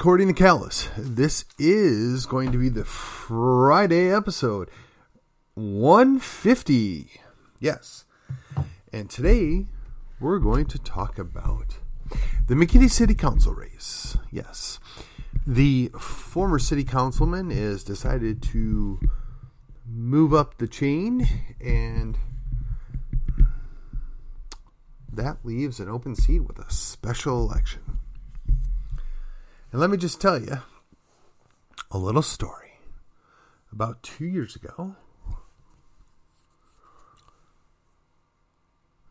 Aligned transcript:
according 0.00 0.28
to 0.28 0.32
Callus, 0.32 0.88
this 0.96 1.44
is 1.58 2.24
going 2.24 2.52
to 2.52 2.58
be 2.58 2.70
the 2.70 2.86
Friday 2.86 4.10
episode 4.10 4.70
150. 5.52 7.20
Yes. 7.58 8.06
And 8.94 9.10
today 9.10 9.66
we're 10.18 10.38
going 10.38 10.64
to 10.68 10.78
talk 10.78 11.18
about 11.18 11.76
the 12.46 12.54
McKinney 12.54 12.90
City 12.90 13.14
Council 13.14 13.52
race. 13.52 14.16
Yes. 14.32 14.80
The 15.46 15.90
former 16.00 16.58
city 16.58 16.82
councilman 16.82 17.50
is 17.50 17.84
decided 17.84 18.42
to 18.44 18.98
move 19.86 20.32
up 20.32 20.56
the 20.56 20.66
chain 20.66 21.28
and 21.60 22.16
that 25.12 25.44
leaves 25.44 25.78
an 25.78 25.90
open 25.90 26.14
seat 26.14 26.40
with 26.40 26.58
a 26.58 26.70
special 26.72 27.42
election. 27.42 27.99
And 29.72 29.80
let 29.80 29.90
me 29.90 29.96
just 29.96 30.20
tell 30.20 30.40
you 30.40 30.58
a 31.90 31.98
little 31.98 32.22
story. 32.22 32.72
About 33.72 34.02
two 34.02 34.24
years 34.24 34.56
ago, 34.56 34.96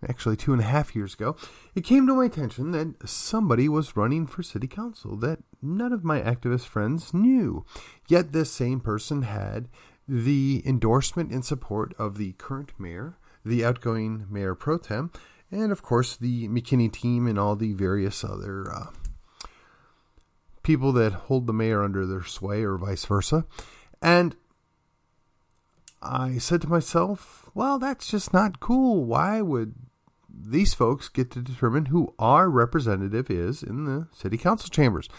actually 0.07 0.35
two 0.35 0.51
and 0.51 0.61
a 0.61 0.65
half 0.65 0.95
years 0.95 1.13
ago, 1.13 1.37
it 1.75 1.85
came 1.85 2.05
to 2.07 2.13
my 2.13 2.25
attention 2.25 2.71
that 2.71 3.07
somebody 3.07 3.69
was 3.69 3.95
running 3.95 4.27
for 4.27 4.43
city 4.43 4.67
council 4.67 5.15
that 5.17 5.39
none 5.61 5.93
of 5.93 6.03
my 6.03 6.21
activist 6.21 6.65
friends 6.65 7.13
knew. 7.13 7.65
Yet 8.07 8.33
this 8.33 8.51
same 8.51 8.81
person 8.81 9.21
had 9.21 9.69
the 10.07 10.61
endorsement 10.65 11.31
and 11.31 11.45
support 11.45 11.93
of 11.97 12.17
the 12.17 12.33
current 12.33 12.73
mayor, 12.77 13.17
the 13.45 13.63
outgoing 13.63 14.25
mayor 14.29 14.55
pro 14.55 14.77
tem, 14.77 15.11
and 15.51 15.71
of 15.71 15.81
course 15.81 16.17
the 16.17 16.49
McKinney 16.49 16.91
team 16.91 17.27
and 17.27 17.39
all 17.39 17.55
the 17.55 17.73
various 17.73 18.23
other 18.25 18.69
uh, 18.71 18.87
people 20.69 20.91
that 20.91 21.13
hold 21.13 21.47
the 21.47 21.51
mayor 21.51 21.81
under 21.81 22.05
their 22.05 22.23
sway 22.23 22.61
or 22.61 22.77
vice 22.77 23.03
versa. 23.03 23.43
And 24.03 24.35
I 25.99 26.37
said 26.37 26.61
to 26.61 26.69
myself, 26.69 27.49
well, 27.55 27.79
that's 27.79 28.07
just 28.07 28.33
not 28.33 28.59
cool. 28.59 29.03
Why 29.03 29.41
would 29.41 29.73
these 30.31 30.75
folks 30.75 31.09
get 31.09 31.31
to 31.31 31.41
determine 31.41 31.87
who 31.87 32.13
our 32.19 32.51
representative 32.51 33.31
is 33.31 33.63
in 33.63 33.85
the 33.85 34.09
city 34.13 34.37
council 34.37 34.69
chambers? 34.69 35.09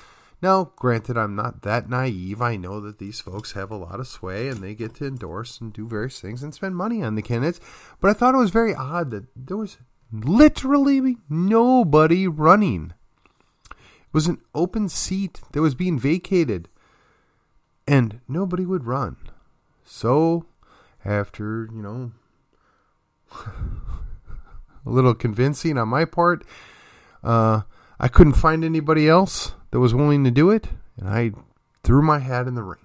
Now, 0.40 0.70
granted, 0.76 1.18
I'm 1.18 1.34
not 1.34 1.62
that 1.62 1.90
naive. 1.90 2.40
I 2.40 2.54
know 2.54 2.78
that 2.82 3.00
these 3.00 3.18
folks 3.18 3.50
have 3.50 3.72
a 3.72 3.76
lot 3.76 3.98
of 3.98 4.06
sway 4.06 4.46
and 4.46 4.58
they 4.58 4.76
get 4.76 4.94
to 4.94 5.06
endorse 5.08 5.60
and 5.60 5.72
do 5.72 5.88
various 5.88 6.20
things 6.20 6.44
and 6.44 6.54
spend 6.54 6.76
money 6.76 7.02
on 7.02 7.16
the 7.16 7.22
candidates. 7.22 7.58
But 8.00 8.10
I 8.10 8.14
thought 8.14 8.36
it 8.36 8.38
was 8.38 8.50
very 8.50 8.72
odd 8.72 9.10
that 9.10 9.24
there 9.34 9.56
was 9.56 9.78
literally 10.12 11.16
nobody 11.28 12.28
running 12.28 12.92
was 14.12 14.26
an 14.26 14.38
open 14.54 14.88
seat 14.88 15.40
that 15.52 15.62
was 15.62 15.74
being 15.74 15.98
vacated, 15.98 16.68
and 17.86 18.20
nobody 18.28 18.66
would 18.66 18.86
run. 18.86 19.16
So, 19.84 20.46
after, 21.04 21.68
you 21.72 21.82
know, 21.82 22.12
a 24.86 24.90
little 24.90 25.14
convincing 25.14 25.78
on 25.78 25.88
my 25.88 26.04
part, 26.04 26.44
uh, 27.22 27.62
I 27.98 28.08
couldn't 28.08 28.34
find 28.34 28.64
anybody 28.64 29.08
else 29.08 29.54
that 29.70 29.80
was 29.80 29.94
willing 29.94 30.24
to 30.24 30.30
do 30.30 30.50
it, 30.50 30.68
and 30.96 31.08
I 31.08 31.32
threw 31.84 32.02
my 32.02 32.18
hat 32.18 32.46
in 32.46 32.54
the 32.54 32.62
ring. 32.62 32.84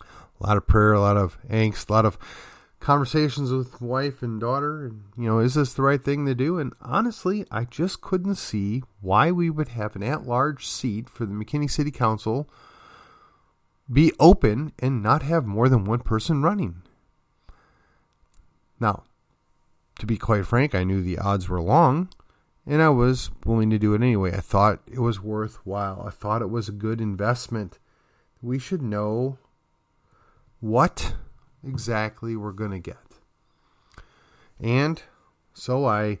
A 0.00 0.46
lot 0.46 0.56
of 0.56 0.66
prayer, 0.66 0.92
a 0.92 1.00
lot 1.00 1.16
of 1.16 1.38
angst, 1.48 1.88
a 1.88 1.92
lot 1.92 2.04
of 2.04 2.18
conversations 2.86 3.50
with 3.50 3.80
wife 3.80 4.22
and 4.22 4.38
daughter 4.40 4.86
and 4.86 5.02
you 5.18 5.24
know 5.24 5.40
is 5.40 5.54
this 5.54 5.74
the 5.74 5.82
right 5.82 6.04
thing 6.04 6.24
to 6.24 6.36
do? 6.36 6.56
And 6.60 6.72
honestly 6.80 7.44
i 7.50 7.64
just 7.64 8.00
couldn't 8.00 8.36
see 8.36 8.84
why 9.00 9.32
we 9.32 9.50
would 9.50 9.70
have 9.70 9.96
an 9.96 10.04
at-large 10.04 10.64
seat 10.64 11.08
for 11.10 11.26
the 11.26 11.34
mckinney 11.34 11.68
city 11.68 11.90
council 11.90 12.48
be 13.92 14.12
open 14.20 14.72
and 14.78 15.02
not 15.02 15.24
have 15.24 15.44
more 15.44 15.68
than 15.68 15.84
one 15.84 15.98
person 15.98 16.42
running. 16.42 16.82
Now 18.78 19.02
to 19.98 20.06
be 20.06 20.16
quite 20.16 20.46
frank 20.46 20.72
i 20.72 20.84
knew 20.84 21.02
the 21.02 21.18
odds 21.18 21.48
were 21.48 21.60
long 21.60 22.08
and 22.64 22.80
i 22.80 22.88
was 22.88 23.32
willing 23.44 23.70
to 23.70 23.80
do 23.80 23.94
it 23.94 24.00
anyway. 24.00 24.32
I 24.32 24.40
thought 24.40 24.78
it 24.86 25.00
was 25.00 25.20
worthwhile. 25.20 26.04
I 26.06 26.10
thought 26.10 26.40
it 26.40 26.50
was 26.50 26.68
a 26.68 26.82
good 26.86 27.00
investment. 27.00 27.80
We 28.40 28.60
should 28.60 28.80
know 28.80 29.38
what 30.60 31.16
exactly 31.66 32.36
we're 32.36 32.52
going 32.52 32.70
to 32.70 32.78
get. 32.78 32.96
And 34.60 35.02
so 35.54 35.84
I 35.86 36.18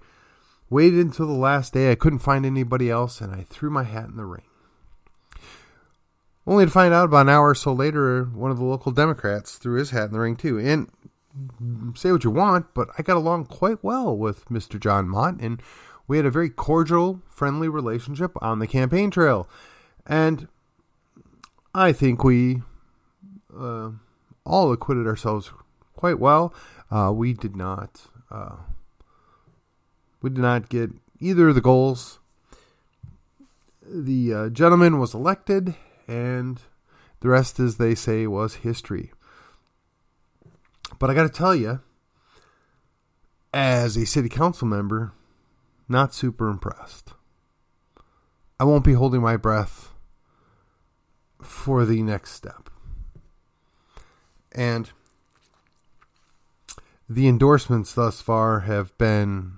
waited 0.68 1.00
until 1.00 1.26
the 1.26 1.32
last 1.32 1.72
day. 1.72 1.90
I 1.90 1.94
couldn't 1.94 2.18
find 2.20 2.44
anybody 2.44 2.90
else, 2.90 3.20
and 3.20 3.34
I 3.34 3.44
threw 3.48 3.70
my 3.70 3.84
hat 3.84 4.08
in 4.08 4.16
the 4.16 4.24
ring. 4.24 4.42
Only 6.46 6.64
to 6.64 6.70
find 6.70 6.94
out 6.94 7.06
about 7.06 7.22
an 7.22 7.28
hour 7.28 7.50
or 7.50 7.54
so 7.54 7.72
later, 7.72 8.24
one 8.24 8.50
of 8.50 8.58
the 8.58 8.64
local 8.64 8.92
Democrats 8.92 9.56
threw 9.56 9.78
his 9.78 9.90
hat 9.90 10.06
in 10.06 10.12
the 10.12 10.20
ring 10.20 10.36
too. 10.36 10.58
And 10.58 10.88
say 11.94 12.12
what 12.12 12.24
you 12.24 12.30
want, 12.30 12.72
but 12.72 12.88
I 12.98 13.02
got 13.02 13.16
along 13.16 13.46
quite 13.46 13.82
well 13.82 14.16
with 14.16 14.46
Mr. 14.46 14.80
John 14.80 15.08
Mott, 15.08 15.40
and 15.40 15.60
we 16.06 16.16
had 16.16 16.26
a 16.26 16.30
very 16.30 16.48
cordial, 16.48 17.20
friendly 17.28 17.68
relationship 17.68 18.32
on 18.40 18.58
the 18.58 18.66
campaign 18.66 19.10
trail. 19.10 19.48
And 20.06 20.48
I 21.74 21.92
think 21.92 22.22
we 22.22 22.62
uh, 23.58 23.90
all 24.46 24.72
acquitted 24.72 25.06
ourselves 25.06 25.50
quite 25.94 26.18
well. 26.18 26.54
Uh, 26.90 27.12
we 27.14 27.32
did 27.32 27.56
not 27.56 28.00
uh, 28.30 28.56
we 30.22 30.30
did 30.30 30.40
not 30.40 30.68
get 30.68 30.90
either 31.20 31.48
of 31.48 31.54
the 31.54 31.60
goals. 31.60 32.18
The 33.82 34.34
uh, 34.34 34.48
gentleman 34.48 34.98
was 34.98 35.14
elected, 35.14 35.76
and 36.08 36.60
the 37.20 37.28
rest, 37.28 37.60
as 37.60 37.76
they 37.76 37.94
say, 37.94 38.26
was 38.26 38.56
history. 38.56 39.12
But 40.98 41.10
I 41.10 41.14
got 41.14 41.22
to 41.22 41.28
tell 41.28 41.54
you, 41.54 41.80
as 43.52 43.96
a 43.96 44.06
city 44.06 44.28
council 44.28 44.66
member, 44.66 45.12
not 45.88 46.14
super 46.14 46.48
impressed. 46.48 47.12
I 48.58 48.64
won't 48.64 48.84
be 48.84 48.94
holding 48.94 49.20
my 49.20 49.36
breath 49.36 49.92
for 51.42 51.84
the 51.84 52.02
next 52.02 52.32
step. 52.32 52.70
And 54.56 54.90
the 57.08 57.28
endorsements 57.28 57.92
thus 57.92 58.20
far 58.20 58.60
have 58.60 58.96
been 58.98 59.52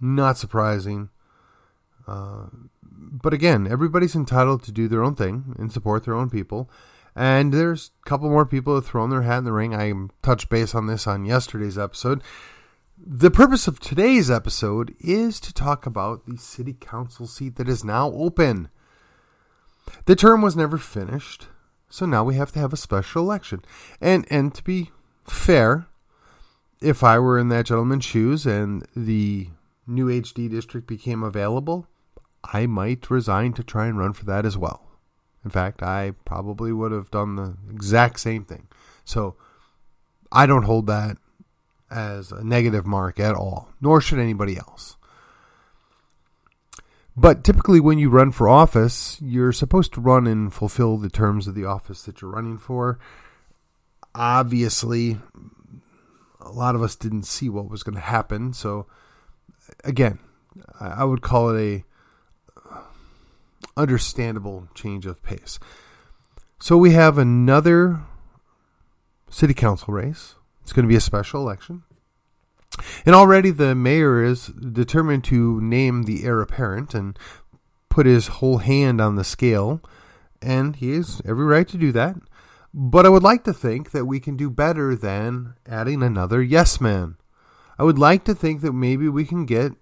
not 0.00 0.36
surprising. 0.36 1.08
Uh, 2.06 2.46
but 2.82 3.32
again, 3.32 3.66
everybody's 3.70 4.16
entitled 4.16 4.62
to 4.64 4.72
do 4.72 4.88
their 4.88 5.02
own 5.02 5.14
thing 5.14 5.54
and 5.58 5.72
support 5.72 6.04
their 6.04 6.14
own 6.14 6.28
people. 6.28 6.68
And 7.14 7.52
there's 7.52 7.90
a 8.04 8.08
couple 8.08 8.28
more 8.28 8.46
people 8.46 8.74
that 8.74 8.82
have 8.82 8.90
thrown 8.90 9.10
their 9.10 9.22
hat 9.22 9.38
in 9.38 9.44
the 9.44 9.52
ring. 9.52 9.74
I 9.74 9.92
touched 10.22 10.48
base 10.48 10.74
on 10.74 10.86
this 10.86 11.06
on 11.06 11.24
yesterday's 11.24 11.78
episode. 11.78 12.22
The 12.98 13.30
purpose 13.30 13.66
of 13.66 13.80
today's 13.80 14.30
episode 14.30 14.94
is 15.00 15.40
to 15.40 15.54
talk 15.54 15.86
about 15.86 16.26
the 16.26 16.36
city 16.36 16.76
council 16.78 17.26
seat 17.26 17.56
that 17.56 17.68
is 17.68 17.82
now 17.82 18.12
open. 18.12 18.68
The 20.04 20.14
term 20.14 20.42
was 20.42 20.54
never 20.54 20.76
finished. 20.76 21.48
So 21.90 22.06
now 22.06 22.24
we 22.24 22.36
have 22.36 22.52
to 22.52 22.60
have 22.60 22.72
a 22.72 22.78
special 22.78 23.22
election. 23.22 23.62
And 24.00 24.26
and 24.30 24.54
to 24.54 24.62
be 24.62 24.92
fair, 25.24 25.86
if 26.80 27.02
I 27.04 27.18
were 27.18 27.38
in 27.38 27.48
that 27.48 27.66
gentleman's 27.66 28.04
shoes 28.04 28.46
and 28.46 28.86
the 28.96 29.48
new 29.86 30.06
HD 30.06 30.48
district 30.48 30.86
became 30.86 31.22
available, 31.22 31.88
I 32.44 32.66
might 32.66 33.10
resign 33.10 33.52
to 33.54 33.64
try 33.64 33.86
and 33.86 33.98
run 33.98 34.12
for 34.12 34.24
that 34.26 34.46
as 34.46 34.56
well. 34.56 34.86
In 35.44 35.50
fact, 35.50 35.82
I 35.82 36.12
probably 36.24 36.72
would 36.72 36.92
have 36.92 37.10
done 37.10 37.36
the 37.36 37.56
exact 37.70 38.20
same 38.20 38.44
thing. 38.44 38.68
So 39.04 39.36
I 40.30 40.46
don't 40.46 40.62
hold 40.62 40.86
that 40.86 41.16
as 41.90 42.30
a 42.30 42.44
negative 42.44 42.86
mark 42.86 43.18
at 43.18 43.34
all, 43.34 43.70
nor 43.80 44.00
should 44.00 44.18
anybody 44.18 44.56
else. 44.56 44.96
But 47.20 47.44
typically, 47.44 47.80
when 47.80 47.98
you 47.98 48.08
run 48.08 48.32
for 48.32 48.48
office, 48.48 49.18
you're 49.20 49.52
supposed 49.52 49.92
to 49.92 50.00
run 50.00 50.26
and 50.26 50.50
fulfill 50.50 50.96
the 50.96 51.10
terms 51.10 51.46
of 51.46 51.54
the 51.54 51.66
office 51.66 52.02
that 52.04 52.22
you're 52.22 52.30
running 52.30 52.56
for. 52.56 52.98
Obviously, 54.14 55.18
a 56.40 56.48
lot 56.48 56.74
of 56.74 56.82
us 56.82 56.96
didn't 56.96 57.24
see 57.24 57.50
what 57.50 57.68
was 57.68 57.82
going 57.82 57.94
to 57.94 58.00
happen. 58.00 58.54
So, 58.54 58.86
again, 59.84 60.18
I 60.80 61.04
would 61.04 61.20
call 61.20 61.54
it 61.54 61.60
a 61.60 61.84
uh, 62.70 62.84
understandable 63.76 64.68
change 64.74 65.04
of 65.04 65.22
pace. 65.22 65.58
So 66.58 66.78
we 66.78 66.92
have 66.92 67.18
another 67.18 68.00
city 69.28 69.52
council 69.52 69.92
race. 69.92 70.36
It's 70.62 70.72
going 70.72 70.84
to 70.86 70.90
be 70.90 70.96
a 70.96 71.00
special 71.00 71.42
election. 71.42 71.82
And 73.04 73.14
already 73.14 73.50
the 73.50 73.74
mayor 73.74 74.22
is 74.22 74.46
determined 74.46 75.24
to 75.24 75.60
name 75.60 76.04
the 76.04 76.24
heir 76.24 76.40
apparent 76.40 76.94
and 76.94 77.18
put 77.88 78.06
his 78.06 78.28
whole 78.28 78.58
hand 78.58 79.00
on 79.00 79.16
the 79.16 79.24
scale, 79.24 79.82
and 80.40 80.76
he 80.76 80.94
has 80.94 81.20
every 81.24 81.44
right 81.44 81.68
to 81.68 81.76
do 81.76 81.92
that. 81.92 82.16
But 82.72 83.04
I 83.04 83.08
would 83.08 83.22
like 83.22 83.44
to 83.44 83.52
think 83.52 83.90
that 83.90 84.06
we 84.06 84.20
can 84.20 84.36
do 84.36 84.48
better 84.48 84.94
than 84.94 85.54
adding 85.66 86.02
another 86.02 86.40
yes 86.40 86.80
man. 86.80 87.16
I 87.78 87.82
would 87.82 87.98
like 87.98 88.24
to 88.24 88.34
think 88.34 88.60
that 88.60 88.72
maybe 88.72 89.08
we 89.08 89.24
can 89.24 89.44
get, 89.44 89.72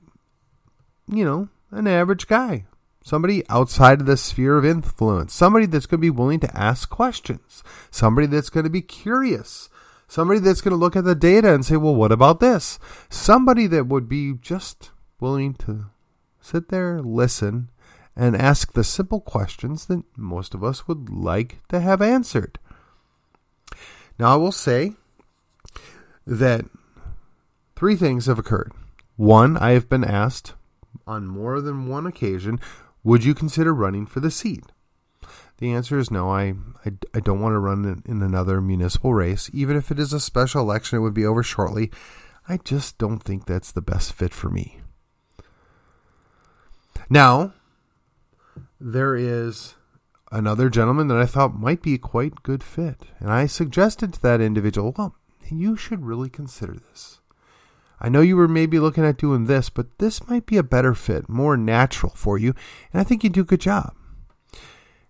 you 1.06 1.24
know, 1.24 1.48
an 1.70 1.86
average 1.86 2.26
guy, 2.26 2.64
somebody 3.04 3.42
outside 3.50 4.00
of 4.00 4.06
the 4.06 4.16
sphere 4.16 4.56
of 4.56 4.64
influence, 4.64 5.34
somebody 5.34 5.66
that's 5.66 5.86
going 5.86 6.00
to 6.00 6.06
be 6.06 6.10
willing 6.10 6.40
to 6.40 6.56
ask 6.56 6.88
questions, 6.88 7.62
somebody 7.90 8.26
that's 8.26 8.50
going 8.50 8.64
to 8.64 8.70
be 8.70 8.80
curious, 8.80 9.68
somebody 10.08 10.40
that's 10.40 10.60
going 10.62 10.72
to 10.72 10.76
look 10.76 10.96
at 10.96 11.04
the 11.04 11.14
data 11.14 11.54
and 11.54 11.64
say, 11.64 11.76
well, 11.76 11.94
what 11.94 12.10
about 12.10 12.40
this? 12.40 12.78
Somebody 13.08 13.66
that 13.68 13.86
would 13.86 14.08
be 14.08 14.34
just 14.40 14.90
willing 15.20 15.54
to 15.54 15.86
sit 16.40 16.70
there, 16.70 17.00
listen, 17.00 17.70
and 18.16 18.34
ask 18.34 18.72
the 18.72 18.82
simple 18.82 19.20
questions 19.20 19.86
that 19.86 20.02
most 20.16 20.54
of 20.54 20.64
us 20.64 20.88
would 20.88 21.08
like 21.08 21.60
to 21.68 21.78
have 21.78 22.02
answered. 22.02 22.58
Now, 24.18 24.32
I 24.32 24.36
will 24.36 24.50
say 24.50 24.94
that 26.26 26.64
three 27.76 27.94
things 27.94 28.26
have 28.26 28.38
occurred. 28.38 28.72
One, 29.16 29.56
I 29.56 29.70
have 29.70 29.88
been 29.88 30.04
asked 30.04 30.54
on 31.06 31.26
more 31.26 31.60
than 31.60 31.88
one 31.88 32.06
occasion, 32.06 32.58
would 33.04 33.24
you 33.24 33.34
consider 33.34 33.72
running 33.72 34.06
for 34.06 34.20
the 34.20 34.30
seat? 34.30 34.64
The 35.58 35.72
answer 35.72 35.98
is 35.98 36.10
no. 36.10 36.30
I, 36.30 36.54
I, 36.84 36.92
I 37.14 37.20
don't 37.20 37.40
want 37.40 37.54
to 37.54 37.58
run 37.58 38.02
in, 38.06 38.22
another 38.22 38.60
municipal 38.60 39.12
race. 39.12 39.50
Even 39.52 39.76
if 39.76 39.90
it 39.90 39.98
is 39.98 40.12
a 40.12 40.20
special 40.20 40.62
election, 40.62 40.98
it 40.98 41.02
would 41.02 41.14
be 41.14 41.26
over 41.26 41.42
shortly. 41.42 41.90
I 42.48 42.58
just 42.58 42.96
don't 42.96 43.18
think 43.18 43.44
that's 43.44 43.72
the 43.72 43.82
best 43.82 44.12
fit 44.12 44.32
for 44.32 44.48
me. 44.48 44.80
Now, 47.10 47.54
there 48.80 49.16
is 49.16 49.74
another 50.30 50.68
gentleman 50.68 51.08
that 51.08 51.18
I 51.18 51.26
thought 51.26 51.54
might 51.54 51.82
be 51.82 51.94
a 51.94 51.98
quite 51.98 52.42
good 52.42 52.62
fit. 52.62 53.02
And 53.18 53.30
I 53.30 53.46
suggested 53.46 54.14
to 54.14 54.22
that 54.22 54.40
individual, 54.40 54.94
well, 54.96 55.16
you 55.50 55.76
should 55.76 56.04
really 56.04 56.28
consider 56.28 56.74
this. 56.74 57.20
I 58.00 58.08
know 58.08 58.20
you 58.20 58.36
were 58.36 58.48
maybe 58.48 58.78
looking 58.78 59.04
at 59.04 59.16
doing 59.16 59.46
this, 59.46 59.70
but 59.70 59.98
this 59.98 60.28
might 60.28 60.46
be 60.46 60.56
a 60.56 60.62
better 60.62 60.94
fit, 60.94 61.28
more 61.28 61.56
natural 61.56 62.12
for 62.14 62.38
you, 62.38 62.54
and 62.92 63.00
I 63.00 63.04
think 63.04 63.24
you'd 63.24 63.32
do 63.32 63.40
a 63.40 63.44
good 63.44 63.60
job. 63.60 63.94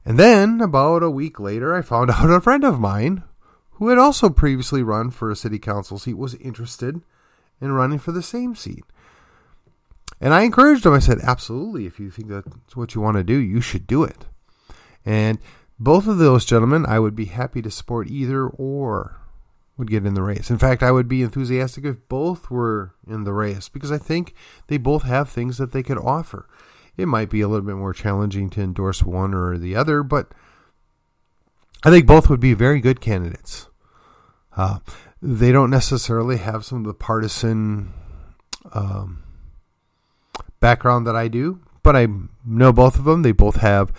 And 0.09 0.19
then, 0.19 0.63
about 0.63 1.03
a 1.03 1.11
week 1.11 1.39
later, 1.39 1.75
I 1.75 1.83
found 1.83 2.11
out 2.11 2.31
a 2.31 2.41
friend 2.41 2.65
of 2.65 2.81
mine 2.81 3.25
who 3.73 3.89
had 3.89 3.99
also 3.99 4.31
previously 4.31 4.83
run 4.83 5.11
for 5.11 5.31
a 5.31 5.37
city 5.37 5.59
council 5.59 5.99
seat 5.99 6.17
was 6.17 6.35
interested 6.37 7.03
in 7.61 7.73
running 7.73 7.99
for 7.99 8.11
the 8.11 8.23
same 8.23 8.55
seat. 8.55 8.85
And 10.19 10.33
I 10.33 10.45
encouraged 10.45 10.87
him. 10.87 10.95
I 10.95 10.99
said, 10.99 11.19
absolutely, 11.23 11.85
if 11.85 12.01
you 12.01 12.11
think 12.11 12.29
that's 12.29 12.75
what 12.75 12.95
you 12.95 13.03
want 13.03 13.19
to 13.19 13.23
do, 13.23 13.37
you 13.37 13.61
should 13.61 13.87
do 13.87 14.03
it. 14.03 14.25
And 15.05 15.41
both 15.79 16.07
of 16.07 16.17
those 16.17 16.47
gentlemen, 16.47 16.87
I 16.87 17.01
would 17.01 17.15
be 17.15 17.27
happy 17.27 17.61
to 17.61 17.71
support 17.71 18.09
either 18.09 18.47
or 18.47 19.21
would 19.77 19.91
get 19.91 20.07
in 20.07 20.15
the 20.15 20.23
race. 20.23 20.49
In 20.49 20.57
fact, 20.57 20.83
I 20.83 20.91
would 20.91 21.07
be 21.07 21.21
enthusiastic 21.21 21.85
if 21.85 22.09
both 22.09 22.51
were 22.51 22.95
in 23.07 23.25
the 23.25 23.35
race 23.35 23.69
because 23.69 23.93
I 23.93 23.99
think 23.99 24.33
they 24.69 24.79
both 24.79 25.03
have 25.03 25.29
things 25.29 25.59
that 25.59 25.73
they 25.73 25.83
could 25.83 25.99
offer. 25.99 26.49
It 26.99 27.06
might 27.06 27.31
be 27.31 27.41
a 27.41 27.49
little 27.49 27.65
bit 27.65 27.77
more 27.77 27.95
challenging 27.95 28.50
to 28.50 28.61
endorse 28.61 29.05
one 29.05 29.33
or 29.33 29.56
the 29.56 29.77
other, 29.77 30.03
but 30.03 30.33
I 31.85 31.91
think 31.91 32.06
both 32.06 32.29
would 32.29 32.41
be 32.41 32.55
very 32.55 32.81
good 32.81 33.00
candidates. 33.00 33.69
Uh, 34.56 34.81
they 35.23 35.53
don't 35.53 35.71
necessarily 35.71 36.39
have 36.39 36.65
some 36.65 36.79
of 36.79 36.85
the 36.85 36.95
partisan 36.95 37.93
um, 38.73 39.23
background 40.59 41.06
that 41.06 41.15
I 41.15 41.29
do, 41.29 41.61
but 41.85 41.95
I 41.95 42.09
know 42.45 42.73
both 42.73 42.99
of 42.99 43.05
them. 43.05 43.23
They 43.23 43.33
both 43.33 43.56
have 43.56 43.93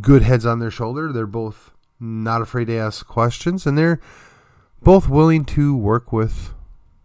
good 0.00 0.22
heads 0.22 0.46
on 0.46 0.60
their 0.60 0.70
shoulder. 0.70 1.12
They're 1.12 1.26
both 1.26 1.72
not 2.00 2.40
afraid 2.40 2.66
to 2.66 2.76
ask 2.76 3.06
questions, 3.06 3.66
and 3.66 3.76
they're 3.76 4.00
both 4.82 5.10
willing 5.10 5.44
to 5.44 5.76
work 5.76 6.10
with 6.10 6.54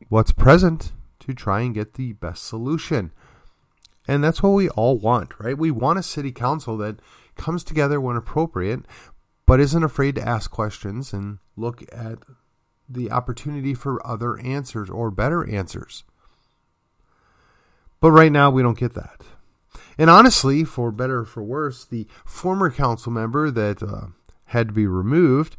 what's 0.08 0.32
present 0.32 0.94
to 1.20 1.34
try 1.34 1.62
and 1.62 1.74
get 1.74 1.96
the 1.96 2.14
best 2.14 2.46
solution. 2.46 3.12
And 4.08 4.24
that's 4.24 4.44
what 4.44 4.50
we 4.50 4.70
all 4.70 4.98
want, 4.98 5.40
right? 5.40 5.58
We 5.58 5.72
want 5.72 6.00
a 6.00 6.04
city 6.04 6.32
council 6.32 6.78
that 6.78 7.00
comes 7.36 7.64
together 7.64 8.00
when 8.00 8.16
appropriate, 8.16 8.82
but 9.46 9.60
isn't 9.60 9.84
afraid 9.84 10.16
to 10.16 10.28
ask 10.28 10.52
questions 10.52 11.14
and 11.14 11.40
look 11.56 11.84
at 11.92 12.20
the 12.88 13.12
opportunity 13.12 13.74
for 13.74 14.06
other 14.06 14.40
answers 14.40 14.90
or 14.90 15.10
better 15.10 15.48
answers. 15.50 16.04
But 18.00 18.12
right 18.12 18.32
now, 18.32 18.52
we 18.52 18.62
don't 18.62 18.78
get 18.78 18.94
that. 18.94 19.22
And 19.98 20.10
honestly, 20.10 20.64
for 20.64 20.92
better 20.92 21.20
or 21.20 21.26
for 21.26 21.42
worse, 21.42 21.86
the 21.86 22.08
former 22.26 22.70
council 22.70 23.12
member 23.12 23.50
that 23.50 23.82
uh, 23.82 24.08
had 24.46 24.68
to 24.68 24.74
be 24.74 24.88
removed 24.88 25.56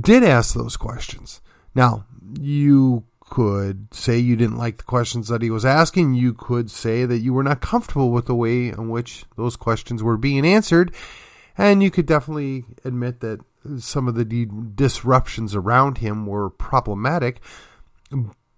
did 0.00 0.22
ask 0.22 0.54
those 0.54 0.76
questions. 0.76 1.40
Now, 1.74 2.06
you 2.40 3.04
could 3.28 3.92
say 3.92 4.18
you 4.18 4.36
didn't 4.36 4.58
like 4.58 4.78
the 4.78 4.84
questions 4.84 5.28
that 5.28 5.42
he 5.42 5.50
was 5.50 5.64
asking. 5.64 6.14
You 6.14 6.32
could 6.32 6.70
say 6.70 7.04
that 7.04 7.18
you 7.18 7.32
were 7.32 7.42
not 7.42 7.60
comfortable 7.60 8.10
with 8.10 8.26
the 8.26 8.34
way 8.34 8.68
in 8.68 8.88
which 8.88 9.24
those 9.36 9.56
questions 9.56 10.02
were 10.02 10.16
being 10.16 10.46
answered. 10.46 10.94
And 11.58 11.82
you 11.82 11.90
could 11.90 12.06
definitely 12.06 12.64
admit 12.84 13.20
that 13.20 13.40
some 13.78 14.06
of 14.08 14.14
the 14.14 14.24
disruptions 14.74 15.54
around 15.54 15.98
him 15.98 16.26
were 16.26 16.50
problematic. 16.50 17.40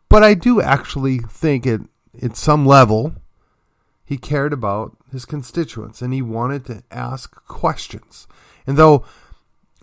But 0.09 0.23
I 0.23 0.35
do 0.35 0.61
actually 0.61 1.19
think 1.19 1.67
at, 1.67 1.81
at 2.23 2.37
some 2.37 2.67
level 2.67 3.15
he 4.05 4.17
cared 4.17 4.53
about 4.53 4.97
his 5.13 5.25
constituents 5.25 6.03
and 6.03 6.13
he 6.13 6.23
wanted 6.23 6.65
to 6.67 6.83
ask 6.91 7.35
questions. 7.47 8.27
And 8.67 8.77
though 8.77 9.05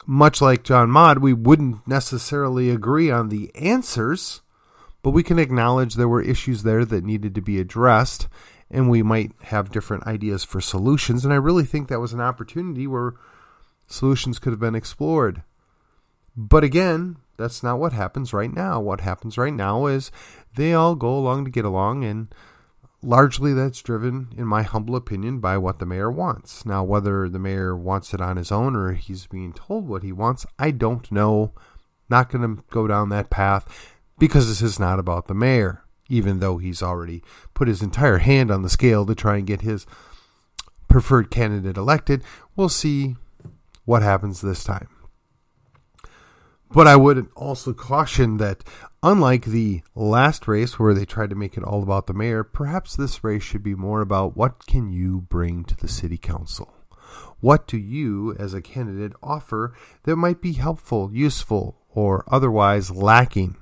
much 0.07 0.41
like 0.41 0.63
John 0.63 0.89
Maude, 0.89 1.19
we 1.19 1.33
wouldn't 1.33 1.87
necessarily 1.87 2.69
agree 2.69 3.09
on 3.09 3.29
the 3.29 3.51
answers, 3.55 4.41
but 5.05 5.11
we 5.11 5.21
can 5.21 5.37
acknowledge 5.37 5.93
there 5.93 6.07
were 6.07 6.23
issues 6.23 6.63
there 6.63 6.83
that 6.83 7.03
needed 7.03 7.35
to 7.35 7.41
be 7.41 7.59
addressed, 7.59 8.27
and 8.71 8.89
we 8.89 9.03
might 9.03 9.31
have 9.43 9.71
different 9.71 10.07
ideas 10.07 10.43
for 10.43 10.59
solutions. 10.59 11.23
And 11.23 11.31
I 11.31 11.37
really 11.37 11.63
think 11.63 11.89
that 11.89 11.99
was 11.99 12.11
an 12.11 12.21
opportunity 12.21 12.87
where 12.87 13.13
solutions 13.85 14.39
could 14.39 14.51
have 14.51 14.59
been 14.59 14.73
explored. 14.73 15.43
But 16.35 16.63
again, 16.63 17.17
that's 17.37 17.61
not 17.61 17.77
what 17.77 17.93
happens 17.93 18.33
right 18.33 18.51
now. 18.51 18.81
What 18.81 19.01
happens 19.01 19.37
right 19.37 19.53
now 19.53 19.85
is 19.85 20.09
they 20.55 20.73
all 20.73 20.95
go 20.95 21.15
along 21.15 21.45
to 21.45 21.51
get 21.51 21.65
along, 21.65 22.03
and 22.03 22.33
largely 23.03 23.53
that's 23.53 23.83
driven, 23.83 24.29
in 24.35 24.47
my 24.47 24.63
humble 24.63 24.95
opinion, 24.95 25.39
by 25.39 25.55
what 25.59 25.77
the 25.77 25.85
mayor 25.85 26.09
wants. 26.09 26.65
Now, 26.65 26.83
whether 26.83 27.29
the 27.29 27.37
mayor 27.37 27.77
wants 27.77 28.11
it 28.15 28.21
on 28.21 28.37
his 28.37 28.51
own 28.51 28.75
or 28.75 28.93
he's 28.93 29.27
being 29.27 29.53
told 29.53 29.87
what 29.87 30.01
he 30.01 30.11
wants, 30.11 30.47
I 30.57 30.71
don't 30.71 31.11
know. 31.11 31.53
Not 32.09 32.31
going 32.31 32.57
to 32.57 32.63
go 32.71 32.87
down 32.87 33.09
that 33.09 33.29
path 33.29 33.94
because 34.17 34.47
this 34.47 34.61
is 34.61 34.79
not 34.79 34.99
about 34.99 35.27
the 35.27 35.33
mayor, 35.33 35.83
even 36.09 36.39
though 36.39 36.57
he's 36.57 36.81
already 36.81 37.23
put 37.53 37.67
his 37.67 37.81
entire 37.81 38.19
hand 38.19 38.51
on 38.51 38.61
the 38.61 38.69
scale 38.69 39.05
to 39.05 39.15
try 39.15 39.37
and 39.37 39.47
get 39.47 39.61
his 39.61 39.85
preferred 40.87 41.29
candidate 41.29 41.77
elected. 41.77 42.23
We'll 42.55 42.69
see 42.69 43.15
what 43.85 44.01
happens 44.01 44.41
this 44.41 44.63
time. 44.63 44.87
But 46.71 46.87
I 46.87 46.95
would 46.95 47.27
also 47.35 47.73
caution 47.73 48.37
that, 48.37 48.63
unlike 49.03 49.45
the 49.45 49.81
last 49.93 50.47
race 50.47 50.79
where 50.79 50.93
they 50.93 51.05
tried 51.05 51.29
to 51.29 51.35
make 51.35 51.57
it 51.57 51.63
all 51.63 51.83
about 51.83 52.07
the 52.07 52.13
mayor, 52.13 52.43
perhaps 52.43 52.95
this 52.95 53.23
race 53.23 53.43
should 53.43 53.63
be 53.63 53.75
more 53.75 54.01
about 54.01 54.35
what 54.35 54.65
can 54.65 54.91
you 54.91 55.21
bring 55.21 55.63
to 55.65 55.77
the 55.77 55.87
city 55.87 56.17
council? 56.17 56.73
What 57.39 57.67
do 57.67 57.77
you, 57.77 58.35
as 58.39 58.53
a 58.53 58.61
candidate, 58.61 59.13
offer 59.21 59.73
that 60.03 60.15
might 60.15 60.41
be 60.41 60.53
helpful, 60.53 61.11
useful, 61.13 61.77
or 61.89 62.25
otherwise 62.27 62.89
lacking? 62.91 63.57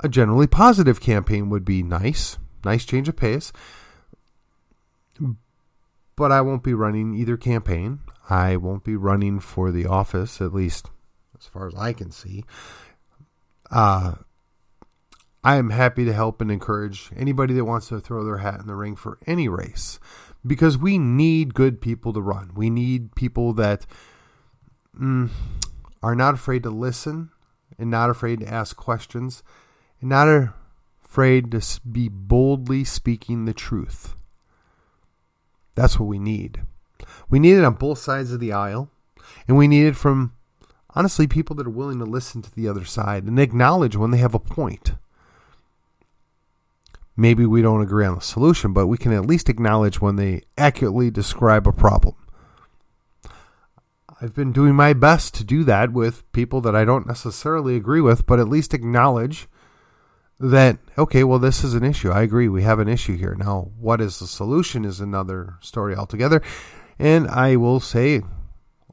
A 0.00 0.08
generally 0.08 0.46
positive 0.46 1.00
campaign 1.00 1.48
would 1.50 1.64
be 1.64 1.82
nice, 1.82 2.38
nice 2.64 2.84
change 2.84 3.08
of 3.08 3.16
pace. 3.16 3.52
But 6.16 6.32
I 6.32 6.40
won't 6.40 6.62
be 6.62 6.74
running 6.74 7.14
either 7.14 7.36
campaign. 7.36 8.00
I 8.28 8.56
won't 8.56 8.84
be 8.84 8.96
running 8.96 9.38
for 9.40 9.70
the 9.70 9.86
office, 9.86 10.40
at 10.40 10.54
least 10.54 10.90
as 11.38 11.46
far 11.46 11.66
as 11.66 11.74
I 11.74 11.92
can 11.92 12.10
see. 12.10 12.44
Uh, 13.70 14.14
I 15.44 15.56
am 15.56 15.70
happy 15.70 16.04
to 16.04 16.12
help 16.12 16.40
and 16.40 16.50
encourage 16.50 17.10
anybody 17.14 17.54
that 17.54 17.64
wants 17.64 17.88
to 17.88 18.00
throw 18.00 18.24
their 18.24 18.38
hat 18.38 18.60
in 18.60 18.66
the 18.66 18.74
ring 18.74 18.96
for 18.96 19.18
any 19.26 19.48
race 19.48 20.00
because 20.44 20.78
we 20.78 20.98
need 20.98 21.54
good 21.54 21.80
people 21.80 22.12
to 22.12 22.20
run. 22.20 22.50
We 22.54 22.70
need 22.70 23.14
people 23.14 23.52
that 23.54 23.86
mm, 24.98 25.30
are 26.02 26.14
not 26.14 26.34
afraid 26.34 26.62
to 26.64 26.70
listen 26.70 27.30
and 27.78 27.90
not 27.90 28.10
afraid 28.10 28.40
to 28.40 28.48
ask 28.48 28.76
questions 28.76 29.42
and 30.00 30.10
not 30.10 30.28
afraid 31.04 31.50
to 31.50 31.80
be 31.90 32.08
boldly 32.08 32.84
speaking 32.84 33.44
the 33.44 33.54
truth. 33.54 34.14
That's 35.74 35.98
what 35.98 36.06
we 36.06 36.18
need. 36.18 36.62
We 37.28 37.38
need 37.38 37.56
it 37.56 37.64
on 37.64 37.74
both 37.74 37.98
sides 37.98 38.32
of 38.32 38.40
the 38.40 38.52
aisle, 38.52 38.90
and 39.46 39.56
we 39.56 39.68
need 39.68 39.86
it 39.86 39.96
from 39.96 40.32
honestly 40.94 41.26
people 41.26 41.54
that 41.56 41.66
are 41.66 41.70
willing 41.70 41.98
to 41.98 42.04
listen 42.04 42.42
to 42.42 42.54
the 42.54 42.68
other 42.68 42.84
side 42.84 43.24
and 43.24 43.38
acknowledge 43.38 43.96
when 43.96 44.10
they 44.10 44.18
have 44.18 44.34
a 44.34 44.38
point. 44.38 44.92
Maybe 47.16 47.46
we 47.46 47.62
don't 47.62 47.82
agree 47.82 48.04
on 48.04 48.16
the 48.16 48.20
solution, 48.20 48.72
but 48.72 48.88
we 48.88 48.98
can 48.98 49.12
at 49.12 49.26
least 49.26 49.48
acknowledge 49.48 50.00
when 50.00 50.16
they 50.16 50.42
accurately 50.58 51.10
describe 51.10 51.66
a 51.66 51.72
problem. 51.72 52.14
I've 54.20 54.34
been 54.34 54.52
doing 54.52 54.74
my 54.74 54.94
best 54.94 55.34
to 55.34 55.44
do 55.44 55.62
that 55.64 55.92
with 55.92 56.30
people 56.32 56.60
that 56.62 56.74
I 56.74 56.84
don't 56.84 57.06
necessarily 57.06 57.76
agree 57.76 58.00
with, 58.00 58.26
but 58.26 58.40
at 58.40 58.48
least 58.48 58.72
acknowledge 58.72 59.46
that 60.38 60.78
okay, 60.98 61.24
well, 61.24 61.38
this 61.38 61.62
is 61.64 61.74
an 61.74 61.84
issue. 61.84 62.10
I 62.10 62.22
agree, 62.22 62.48
we 62.48 62.62
have 62.62 62.78
an 62.78 62.88
issue 62.88 63.16
here. 63.16 63.34
Now, 63.34 63.70
what 63.78 64.00
is 64.00 64.18
the 64.18 64.26
solution 64.26 64.84
is 64.84 65.00
another 65.00 65.54
story 65.60 65.94
altogether. 65.94 66.42
And 66.98 67.28
I 67.28 67.56
will 67.56 67.80
say 67.80 68.22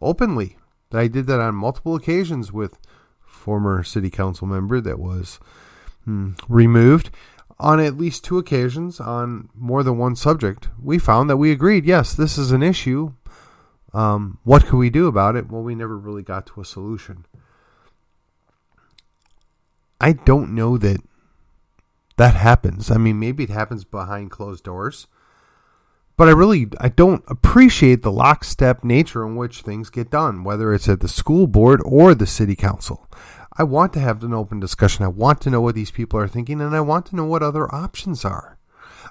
openly 0.02 0.58
that 0.90 1.00
I 1.00 1.08
did 1.08 1.28
that 1.28 1.40
on 1.40 1.56
multiple 1.56 1.96
occasions 1.96 2.52
with 2.52 2.78
former 3.26 3.84
city 3.84 4.10
council 4.10 4.48
member 4.48 4.80
that 4.82 5.00
was 5.00 5.40
hmm, 6.04 6.32
removed 6.48 7.10
on 7.60 7.80
at 7.80 7.98
least 7.98 8.24
two 8.24 8.38
occasions 8.38 9.00
on 9.00 9.50
more 9.56 9.84
than 9.84 9.98
one 9.98 10.16
subject. 10.16 10.70
We 10.82 11.00
found 11.00 11.30
that 11.30 11.38
we 11.38 11.52
agreed, 11.52 11.86
yes, 11.86 12.14
this 12.14 12.38
is 12.38 12.52
an 12.52 12.64
issue. 12.64 13.14
Um, 13.94 14.40
what 14.44 14.66
could 14.66 14.78
we 14.78 14.90
do 14.90 15.08
about 15.08 15.36
it? 15.36 15.50
Well, 15.50 15.62
we 15.62 15.76
never 15.76 15.98
really 15.98 16.24
got 16.24 16.48
to 16.48 16.62
a 16.62 16.66
solution. 16.66 17.26
I 20.02 20.14
don't 20.14 20.56
know 20.56 20.78
that 20.78 21.02
that 22.18 22.36
happens. 22.36 22.92
I 22.92 22.98
mean, 22.98 23.20
maybe 23.20 23.44
it 23.44 23.50
happens 23.50 23.84
behind 23.84 24.32
closed 24.32 24.64
doors, 24.64 25.08
but 26.18 26.28
I 26.28 26.32
really 26.32 26.68
I 26.80 26.90
don't 26.90 27.24
appreciate 27.28 28.02
the 28.02 28.12
lockstep 28.12 28.84
nature 28.84 29.26
in 29.26 29.36
which 29.36 29.62
things 29.62 29.90
get 29.90 30.10
done, 30.10 30.44
whether 30.44 30.74
it's 30.74 30.90
at 30.90 31.00
the 31.00 31.08
school 31.08 31.48
board 31.48 31.82
or 31.86 32.14
the 32.14 32.28
city 32.28 32.56
council. 32.56 33.08
I 33.56 33.64
want 33.64 33.94
to 33.94 34.00
have 34.00 34.24
an 34.24 34.34
open 34.34 34.60
discussion. 34.60 35.06
I 35.06 35.10
want 35.10 35.40
to 35.42 35.52
know 35.52 35.62
what 35.62 35.76
these 35.76 35.92
people 35.92 36.20
are 36.20 36.28
thinking, 36.28 36.60
and 36.60 36.76
I 36.76 36.82
want 36.82 37.06
to 37.08 37.16
know 37.16 37.26
what 37.26 37.44
other 37.44 37.74
options 37.74 38.26
are. 38.26 38.58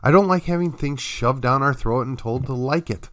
I 0.02 0.10
don't 0.10 0.26
like 0.26 0.44
having 0.44 0.72
things 0.72 1.00
shoved 1.00 1.42
down 1.42 1.62
our 1.62 1.72
throat 1.72 2.08
and 2.08 2.18
told 2.18 2.46
to 2.46 2.52
like 2.52 2.90
it. 2.90 3.08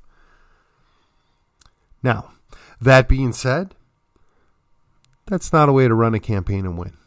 Now, 2.01 2.32
that 2.79 3.08
being 3.08 3.34
said, 3.34 3.75
that's 5.25 5.53
not 5.53 5.70
a 5.70 5.74
way 5.74 5.88
to 5.88 5.94
run 5.94 6.13
a 6.13 6.20
campaign 6.20 6.65
and 6.65 6.77
win. 6.77 6.98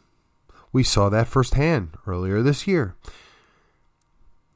We 0.71 0.83
saw 0.83 1.09
that 1.09 1.27
firsthand 1.27 1.95
earlier 2.07 2.41
this 2.41 2.67
year. 2.67 2.95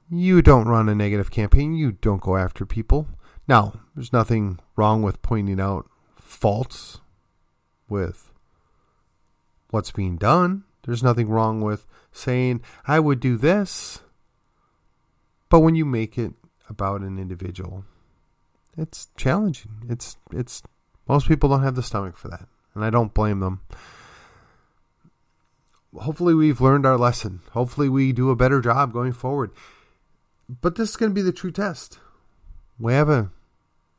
You 0.10 0.41
don't 0.41 0.67
run 0.67 0.88
a 0.88 0.96
negative 0.96 1.32
campaign, 1.32 1.74
you 1.74 1.91
don't 1.91 2.22
go 2.22 2.38
after 2.38 2.65
people. 2.65 3.08
Now, 3.48 3.82
there's 3.94 4.13
nothing 4.13 4.60
wrong 4.75 5.01
with 5.01 5.22
pointing 5.22 5.60
out 5.60 5.89
faults 6.15 7.01
with 7.89 8.32
what's 9.70 9.91
being 9.91 10.17
done. 10.17 10.63
There's 10.86 11.03
nothing 11.03 11.27
wrong 11.27 11.62
with 11.62 11.86
saying, 12.12 12.62
I 12.88 13.00
would 13.00 13.20
do 13.20 13.38
this. 13.38 14.01
But 15.50 15.60
when 15.60 15.75
you 15.75 15.86
make 15.86 16.17
it 16.17 16.34
about 16.70 17.01
an 17.01 17.20
individual, 17.20 17.84
it's 18.77 19.07
challenging. 19.17 19.84
It's 19.89 20.17
it's 20.31 20.62
most 21.07 21.27
people 21.27 21.50
don't 21.50 21.63
have 21.63 21.75
the 21.75 21.84
stomach 21.84 22.15
for 22.15 22.27
that, 22.29 22.48
and 22.74 22.86
I 22.86 22.89
don't 22.89 23.13
blame 23.13 23.39
them. 23.39 23.62
Hopefully 25.96 26.34
we've 26.34 26.62
learned 26.62 26.86
our 26.86 26.98
lesson. 26.98 27.41
Hopefully 27.51 27.89
we 27.89 28.12
do 28.12 28.29
a 28.29 28.36
better 28.36 28.62
job 28.62 28.93
going 28.93 29.13
forward. 29.13 29.51
But 30.48 30.75
this 30.75 30.91
is 30.91 30.96
going 30.96 31.12
to 31.12 31.15
be 31.15 31.22
the 31.22 31.31
true 31.31 31.51
test. 31.51 32.00
We 32.77 32.93
have 32.93 33.10
a 33.10 33.31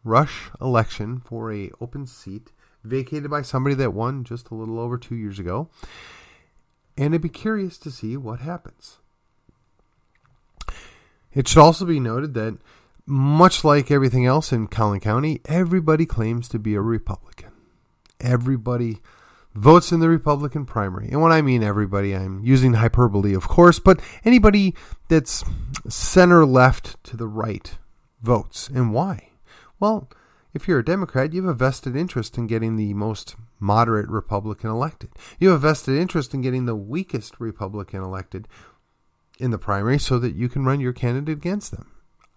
rush 0.05 0.51
election 0.61 1.21
for 1.21 1.53
a 1.53 1.71
open 1.81 2.07
seat 2.07 2.53
vacated 2.85 3.31
by 3.31 3.43
somebody 3.43 3.75
that 3.75 3.93
won 3.93 4.23
just 4.23 4.51
a 4.51 4.55
little 4.55 4.79
over 4.79 4.97
2 4.97 5.17
years 5.17 5.39
ago. 5.39 5.71
And 6.97 7.15
I'd 7.15 7.23
be 7.23 7.29
curious 7.29 7.79
to 7.79 7.91
see 7.91 8.17
what 8.17 8.41
happens. 8.41 8.99
It 11.33 11.49
should 11.49 11.61
also 11.61 11.85
be 11.85 12.01
noted 12.01 12.35
that 12.35 12.59
much 13.09 13.65
like 13.65 13.91
everything 13.91 14.27
else 14.27 14.53
in 14.53 14.67
Collin 14.67 15.01
County, 15.01 15.41
everybody 15.47 16.07
claims 16.07 16.49
to 16.49 16.59
be 16.59 16.75
a 16.75 16.81
Republican. 16.81 17.51
Everybody 18.21 18.99
votes 19.55 19.91
in 19.91 20.01
the 20.01 20.09
Republican 20.09 20.67
primary. 20.67 21.09
And 21.09 21.21
when 21.21 21.33
I 21.33 21.43
mean 21.43 21.63
everybody, 21.63 22.15
I'm 22.15 22.45
using 22.45 22.75
hyperbole, 22.75 23.35
of 23.35 23.49
course, 23.49 23.79
but 23.79 24.01
anybody 24.25 24.75
that's 25.09 25.45
center 25.89 26.45
left 26.45 27.03
to 27.05 27.17
the 27.17 27.27
right 27.27 27.77
votes. 28.23 28.69
And 28.69 28.93
why? 28.93 29.31
Well, 29.81 30.11
if 30.55 30.69
you're 30.69 30.81
a 30.81 30.85
Democrat, 30.85 31.33
you 31.33 31.43
have 31.43 31.51
a 31.51 31.55
vested 31.55 31.97
interest 31.97 32.39
in 32.39 32.47
getting 32.47 32.77
the 32.77 32.95
most 32.95 33.37
moderate 33.59 34.09
Republican 34.09 34.71
elected. 34.71 35.11
You 35.39 35.49
have 35.49 35.65
a 35.65 35.69
vested 35.69 35.97
interest 35.97 36.35
in 36.35 36.43
getting 36.43 36.67
the 36.67 36.77
weakest 36.77 37.41
Republican 37.41 38.03
elected 38.03 38.49
in 39.39 39.51
the 39.51 39.59
primary 39.59 39.99
so 39.99 40.19
that 40.19 40.35
you 40.35 40.49
can 40.49 40.65
run 40.65 40.81
your 40.81 40.93
candidate 40.93 41.37
against 41.37 41.71
them. 41.71 41.91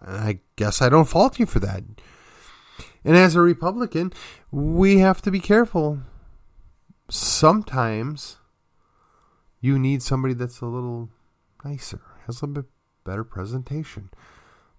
I 0.04 0.40
guess 0.56 0.82
I 0.82 0.88
don't 0.88 1.08
fault 1.08 1.38
you 1.38 1.46
for 1.46 1.60
that. 1.60 1.82
And 3.04 3.16
as 3.16 3.34
a 3.34 3.40
Republican, 3.40 4.12
we 4.50 4.98
have 4.98 5.22
to 5.22 5.30
be 5.30 5.40
careful. 5.40 6.00
Sometimes 7.08 8.38
you 9.60 9.78
need 9.78 10.02
somebody 10.02 10.34
that's 10.34 10.60
a 10.60 10.66
little 10.66 11.08
nicer, 11.64 12.00
has 12.26 12.42
a 12.42 12.46
bit 12.46 12.64
better 13.04 13.24
presentation, 13.24 14.10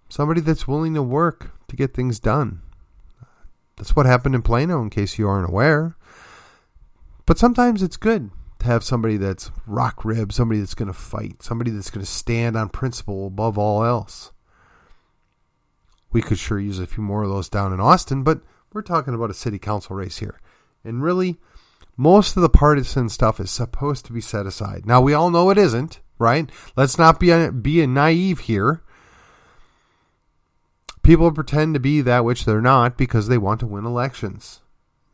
somebody 0.10 0.42
that's 0.42 0.68
willing 0.68 0.94
to 0.94 1.04
work 1.04 1.52
to 1.68 1.76
get 1.76 1.94
things 1.94 2.20
done. 2.20 2.62
That's 3.78 3.96
what 3.96 4.06
happened 4.06 4.36
in 4.36 4.42
Plano, 4.42 4.82
in 4.82 4.90
case 4.90 5.18
you 5.18 5.28
aren't 5.28 5.50
aware. 5.50 5.98
But 7.26 7.38
sometimes 7.38 7.82
it's 7.82 7.98
good 7.98 8.32
to 8.60 8.66
have 8.66 8.84
somebody 8.84 9.18
that's 9.18 9.52
rock 9.66 10.06
rib, 10.06 10.32
somebody 10.32 10.60
that's 10.60 10.76
going 10.76 10.88
to 10.88 10.94
fight, 10.94 11.42
somebody 11.42 11.72
that's 11.72 11.90
going 11.90 12.06
to 12.06 12.12
stand 12.12 12.56
on 12.56 12.70
principle 12.70 13.28
above 13.28 13.58
all 13.58 13.84
else. 13.84 14.32
We 16.14 16.22
could 16.22 16.40
sure 16.40 16.60
use 16.60 16.80
a 16.80 16.88
few 16.88 17.04
more 17.04 17.24
of 17.24 17.30
those 17.30 17.50
down 17.50 17.74
in 17.74 17.80
Austin, 17.80 18.24
but 18.24 18.42
we're 18.72 18.84
talking 18.84 19.14
about 19.14 19.32
a 19.32 19.36
city 19.36 19.60
council 19.60 19.96
race 19.96 20.20
here. 20.20 20.40
And 20.84 21.04
really, 21.04 21.40
most 21.98 22.36
of 22.36 22.42
the 22.42 22.50
partisan 22.50 23.10
stuff 23.10 23.40
is 23.40 23.52
supposed 23.52 24.06
to 24.06 24.14
be 24.14 24.22
set 24.22 24.46
aside. 24.46 24.86
Now, 24.86 25.02
we 25.02 25.14
all 25.14 25.30
know 25.30 25.50
it 25.50 25.58
isn't, 25.58 26.00
right? 26.18 26.50
Let's 26.76 26.98
not 26.98 27.20
be, 27.20 27.50
be 27.50 27.86
naive 27.86 28.42
here. 28.42 28.84
People 31.02 31.32
pretend 31.32 31.74
to 31.74 31.80
be 31.80 32.02
that 32.02 32.24
which 32.24 32.46
they're 32.46 32.62
not 32.62 32.98
because 32.98 33.28
they 33.28 33.38
want 33.38 33.60
to 33.60 33.68
win 33.68 33.86
elections. 33.86 34.62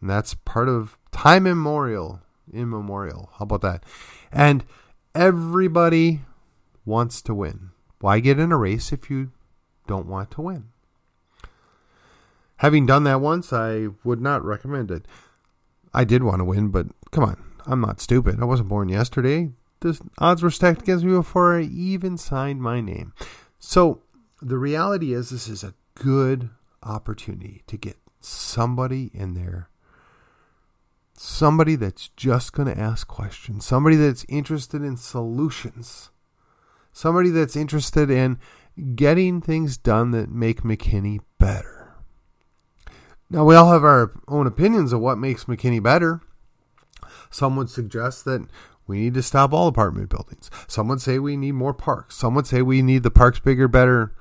And 0.02 0.10
that's 0.10 0.34
part 0.34 0.70
of 0.70 0.98
time 1.12 1.48
immemorial. 1.48 2.22
Immemorial. 2.54 3.32
How 3.38 3.44
about 3.44 3.62
that? 3.62 3.84
And 4.32 4.64
everybody 5.16 6.22
wants 6.86 7.22
to 7.24 7.34
win. 7.34 7.72
Why 8.00 8.20
get 8.20 8.40
in 8.40 8.52
a 8.52 8.58
race 8.58 8.92
if 8.92 9.10
you 9.10 9.32
don't 9.88 10.08
want 10.08 10.32
to 10.32 10.42
win? 10.42 10.70
Having 12.60 12.88
done 12.88 13.06
that 13.06 13.22
once, 13.22 13.54
I 13.54 13.88
would 14.04 14.20
not 14.20 14.44
recommend 14.44 14.92
it. 14.92 15.06
I 15.94 16.04
did 16.04 16.24
want 16.24 16.40
to 16.40 16.46
win, 16.46 16.70
but 16.70 16.88
come 17.10 17.24
on, 17.24 17.42
I'm 17.66 17.80
not 17.80 18.02
stupid. 18.02 18.42
I 18.42 18.46
wasn't 18.46 18.68
born 18.68 18.90
yesterday. 18.90 19.52
The 19.80 19.98
odds 20.18 20.44
were 20.44 20.52
stacked 20.52 20.82
against 20.82 21.06
me 21.06 21.14
before 21.14 21.58
I 21.58 21.64
even 21.64 22.18
signed 22.18 22.62
my 22.62 22.82
name. 22.82 23.14
So 23.60 24.02
the 24.42 24.58
reality 24.58 25.14
is, 25.14 25.30
this 25.30 25.48
is 25.48 25.64
a 25.64 25.74
good 25.96 26.50
opportunity 26.84 27.64
to 27.68 27.78
get 27.78 27.96
somebody 28.20 29.10
in 29.14 29.36
there. 29.36 29.70
Somebody 31.14 31.76
that's 31.76 32.10
just 32.18 32.52
going 32.52 32.74
to 32.74 32.78
ask 32.78 33.08
questions. 33.08 33.66
Somebody 33.66 33.96
that's 33.96 34.26
interested 34.28 34.82
in 34.82 34.98
solutions. 34.98 36.10
Somebody 36.92 37.30
that's 37.30 37.56
interested 37.56 38.12
in 38.12 38.38
getting 38.96 39.40
things 39.40 39.78
done 39.78 40.12
that 40.12 40.30
make 40.30 40.64
McKinney 40.64 41.20
better. 41.38 41.79
Now, 43.30 43.46
we 43.46 43.56
all 43.56 43.72
have 43.72 43.84
our 43.84 44.12
own 44.28 44.48
opinions 44.48 44.92
of 44.92 45.02
what 45.02 45.18
makes 45.18 45.46
McKinney 45.46 45.82
better. 45.82 46.22
Some 47.30 47.56
would 47.58 47.70
suggest 47.70 48.26
that 48.26 48.48
we 48.88 49.00
need 49.00 49.14
to 49.14 49.22
stop 49.22 49.54
all 49.54 49.68
apartment 49.68 50.10
buildings. 50.10 50.50
Some 50.68 50.88
would 50.88 51.00
say 51.00 51.20
we 51.20 51.38
need 51.38 51.52
more 51.52 51.76
parks. 51.76 52.16
Some 52.16 52.34
would 52.34 52.48
say 52.48 52.64
we 52.64 52.82
need 52.82 53.04
the 53.04 53.12
parks 53.12 53.40
bigger, 53.40 53.68
better. 53.68 54.16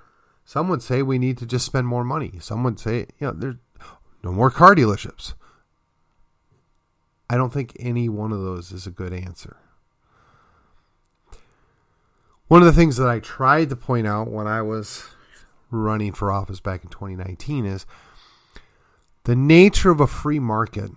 Some 0.44 0.68
would 0.68 0.82
say 0.82 1.02
we 1.02 1.18
need 1.18 1.38
to 1.38 1.46
just 1.46 1.64
spend 1.64 1.86
more 1.86 2.04
money. 2.04 2.32
Some 2.38 2.62
would 2.64 2.78
say, 2.78 3.06
you 3.18 3.28
know, 3.28 3.32
there's 3.32 3.56
no 4.22 4.30
more 4.30 4.50
car 4.50 4.74
dealerships. 4.74 5.32
I 7.30 7.36
don't 7.36 7.52
think 7.52 7.74
any 7.78 8.10
one 8.10 8.32
of 8.32 8.42
those 8.42 8.72
is 8.72 8.86
a 8.86 8.90
good 8.90 9.12
answer. 9.12 9.56
One 12.48 12.60
of 12.60 12.66
the 12.66 12.72
things 12.72 12.96
that 12.96 13.08
I 13.08 13.20
tried 13.20 13.68
to 13.70 13.76
point 13.76 14.06
out 14.06 14.30
when 14.30 14.46
I 14.46 14.62
was 14.62 15.04
running 15.70 16.12
for 16.12 16.32
office 16.32 16.60
back 16.60 16.82
in 16.82 16.90
2019 16.90 17.66
is 17.66 17.86
the 19.28 19.36
nature 19.36 19.90
of 19.90 20.00
a 20.00 20.06
free 20.06 20.38
market, 20.38 20.90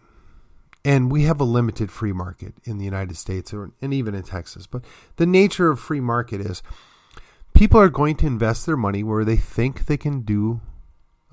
and 0.85 1.11
we 1.11 1.23
have 1.23 1.41
a 1.41 1.43
limited 1.43 1.91
free 1.91 2.13
market 2.13 2.53
in 2.63 2.77
the 2.77 2.85
United 2.85 3.17
States 3.17 3.53
or, 3.53 3.71
and 3.81 3.93
even 3.93 4.15
in 4.15 4.23
Texas, 4.23 4.65
but 4.65 4.85
the 5.17 5.25
nature 5.25 5.69
of 5.69 5.81
free 5.81 6.00
market 6.00 6.39
is 6.39 6.63
people 7.53 7.77
are 7.77 7.89
going 7.89 8.15
to 8.15 8.25
invest 8.25 8.65
their 8.65 8.77
money 8.77 9.03
where 9.03 9.25
they 9.25 9.35
think 9.35 9.85
they 9.85 9.97
can 9.97 10.21
do 10.21 10.61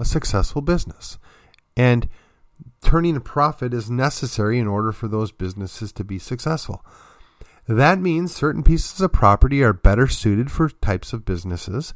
a 0.01 0.05
successful 0.05 0.61
business. 0.61 1.19
And 1.77 2.09
turning 2.83 3.15
a 3.15 3.21
profit 3.21 3.73
is 3.73 3.89
necessary 3.89 4.59
in 4.59 4.67
order 4.67 4.91
for 4.91 5.07
those 5.07 5.31
businesses 5.31 5.93
to 5.93 6.03
be 6.03 6.19
successful. 6.19 6.85
That 7.69 8.01
means 8.01 8.35
certain 8.35 8.63
pieces 8.63 8.99
of 9.03 9.13
property 9.13 9.63
are 9.63 9.75
better 9.75 10.09
suited 10.09 10.51
for 10.51 10.71
types 10.71 11.13
of 11.13 11.27
businesses, 11.27 11.93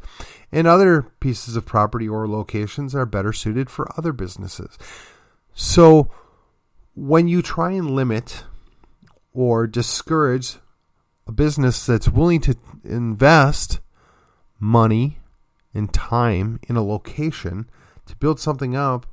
and 0.53 0.67
other 0.67 1.03
pieces 1.19 1.57
of 1.57 1.65
property 1.65 2.07
or 2.07 2.29
locations 2.29 2.95
are 2.95 3.07
better 3.07 3.33
suited 3.33 3.71
for 3.71 3.89
other 3.97 4.13
businesses. 4.13 4.77
So, 5.55 6.11
when 6.95 7.27
you 7.27 7.41
try 7.41 7.71
and 7.71 7.91
limit 7.91 8.45
or 9.33 9.67
discourage 9.67 10.59
a 11.27 11.33
business 11.33 11.87
that's 11.87 12.09
willing 12.09 12.43
to 12.43 12.55
invest 12.85 13.81
money 14.61 15.21
and 15.73 15.91
time 15.91 16.61
in 16.69 16.77
a 16.77 16.85
location 16.85 17.71
to 18.05 18.17
build 18.17 18.39
something 18.39 18.77
up, 18.77 19.07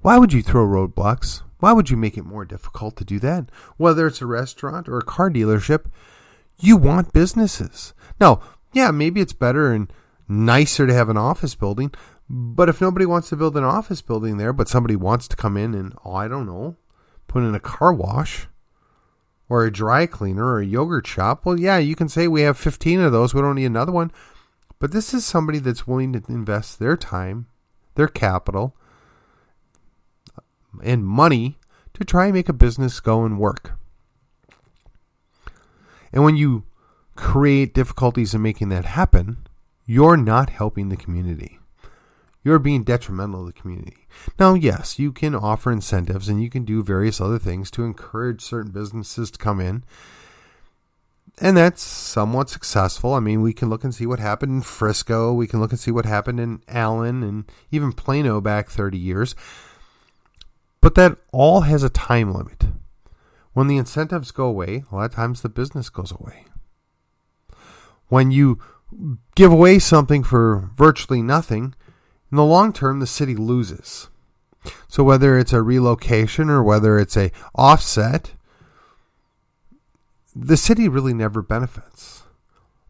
why 0.00 0.18
would 0.18 0.32
you 0.32 0.42
throw 0.42 0.66
roadblocks? 0.66 1.43
Why 1.64 1.72
would 1.72 1.88
you 1.88 1.96
make 1.96 2.18
it 2.18 2.26
more 2.26 2.44
difficult 2.44 2.94
to 2.96 3.06
do 3.06 3.18
that? 3.20 3.48
Whether 3.78 4.06
it's 4.06 4.20
a 4.20 4.26
restaurant 4.26 4.86
or 4.86 4.98
a 4.98 5.02
car 5.02 5.30
dealership, 5.30 5.86
you 6.58 6.76
want 6.76 7.14
businesses. 7.14 7.94
Now, 8.20 8.42
yeah, 8.74 8.90
maybe 8.90 9.22
it's 9.22 9.32
better 9.32 9.72
and 9.72 9.90
nicer 10.28 10.86
to 10.86 10.92
have 10.92 11.08
an 11.08 11.16
office 11.16 11.54
building, 11.54 11.90
but 12.28 12.68
if 12.68 12.82
nobody 12.82 13.06
wants 13.06 13.30
to 13.30 13.36
build 13.36 13.56
an 13.56 13.64
office 13.64 14.02
building 14.02 14.36
there, 14.36 14.52
but 14.52 14.68
somebody 14.68 14.94
wants 14.94 15.26
to 15.28 15.36
come 15.36 15.56
in 15.56 15.72
and, 15.72 15.94
oh, 16.04 16.12
I 16.12 16.28
don't 16.28 16.44
know, 16.44 16.76
put 17.28 17.42
in 17.42 17.54
a 17.54 17.60
car 17.60 17.94
wash 17.94 18.46
or 19.48 19.64
a 19.64 19.72
dry 19.72 20.04
cleaner 20.04 20.44
or 20.44 20.60
a 20.60 20.66
yogurt 20.66 21.06
shop, 21.06 21.46
well, 21.46 21.58
yeah, 21.58 21.78
you 21.78 21.96
can 21.96 22.10
say 22.10 22.28
we 22.28 22.42
have 22.42 22.58
15 22.58 23.00
of 23.00 23.10
those. 23.10 23.32
We 23.32 23.40
don't 23.40 23.54
need 23.54 23.64
another 23.64 23.92
one. 23.92 24.12
But 24.78 24.92
this 24.92 25.14
is 25.14 25.24
somebody 25.24 25.60
that's 25.60 25.86
willing 25.86 26.12
to 26.12 26.22
invest 26.28 26.78
their 26.78 26.98
time, 26.98 27.46
their 27.94 28.08
capital, 28.08 28.76
and 30.82 31.06
money 31.06 31.58
to 31.94 32.04
try 32.04 32.24
and 32.24 32.34
make 32.34 32.48
a 32.48 32.52
business 32.52 33.00
go 33.00 33.24
and 33.24 33.38
work. 33.38 33.78
And 36.12 36.24
when 36.24 36.36
you 36.36 36.64
create 37.16 37.74
difficulties 37.74 38.34
in 38.34 38.42
making 38.42 38.68
that 38.70 38.84
happen, 38.84 39.46
you're 39.86 40.16
not 40.16 40.50
helping 40.50 40.88
the 40.88 40.96
community. 40.96 41.58
You're 42.42 42.58
being 42.58 42.84
detrimental 42.84 43.40
to 43.40 43.52
the 43.52 43.60
community. 43.60 44.06
Now, 44.38 44.54
yes, 44.54 44.98
you 44.98 45.12
can 45.12 45.34
offer 45.34 45.72
incentives 45.72 46.28
and 46.28 46.42
you 46.42 46.50
can 46.50 46.64
do 46.64 46.82
various 46.82 47.20
other 47.20 47.38
things 47.38 47.70
to 47.72 47.84
encourage 47.84 48.42
certain 48.42 48.70
businesses 48.70 49.30
to 49.30 49.38
come 49.38 49.60
in. 49.60 49.82
And 51.40 51.56
that's 51.56 51.82
somewhat 51.82 52.50
successful. 52.50 53.14
I 53.14 53.20
mean, 53.20 53.40
we 53.40 53.52
can 53.52 53.68
look 53.68 53.82
and 53.82 53.94
see 53.94 54.06
what 54.06 54.20
happened 54.20 54.52
in 54.52 54.60
Frisco. 54.60 55.32
We 55.32 55.46
can 55.46 55.58
look 55.58 55.72
and 55.72 55.80
see 55.80 55.90
what 55.90 56.04
happened 56.04 56.38
in 56.38 56.62
Allen 56.68 57.22
and 57.22 57.44
even 57.72 57.92
Plano 57.92 58.40
back 58.40 58.68
30 58.68 58.98
years. 58.98 59.34
But 60.84 60.96
that 60.96 61.16
all 61.32 61.62
has 61.62 61.82
a 61.82 61.88
time 61.88 62.34
limit. 62.34 62.66
When 63.54 63.68
the 63.68 63.78
incentives 63.78 64.30
go 64.30 64.44
away, 64.44 64.84
a 64.92 64.94
lot 64.94 65.06
of 65.06 65.14
times 65.14 65.40
the 65.40 65.48
business 65.48 65.88
goes 65.88 66.12
away. 66.12 66.44
When 68.08 68.30
you 68.30 68.58
give 69.34 69.50
away 69.50 69.78
something 69.78 70.22
for 70.22 70.68
virtually 70.76 71.22
nothing, 71.22 71.74
in 72.30 72.36
the 72.36 72.44
long 72.44 72.70
term 72.70 73.00
the 73.00 73.06
city 73.06 73.34
loses. 73.34 74.10
So 74.86 75.02
whether 75.02 75.38
it's 75.38 75.54
a 75.54 75.62
relocation 75.62 76.50
or 76.50 76.62
whether 76.62 76.98
it's 76.98 77.16
a 77.16 77.32
offset, 77.54 78.34
the 80.36 80.58
city 80.58 80.86
really 80.86 81.14
never 81.14 81.40
benefits. 81.40 82.24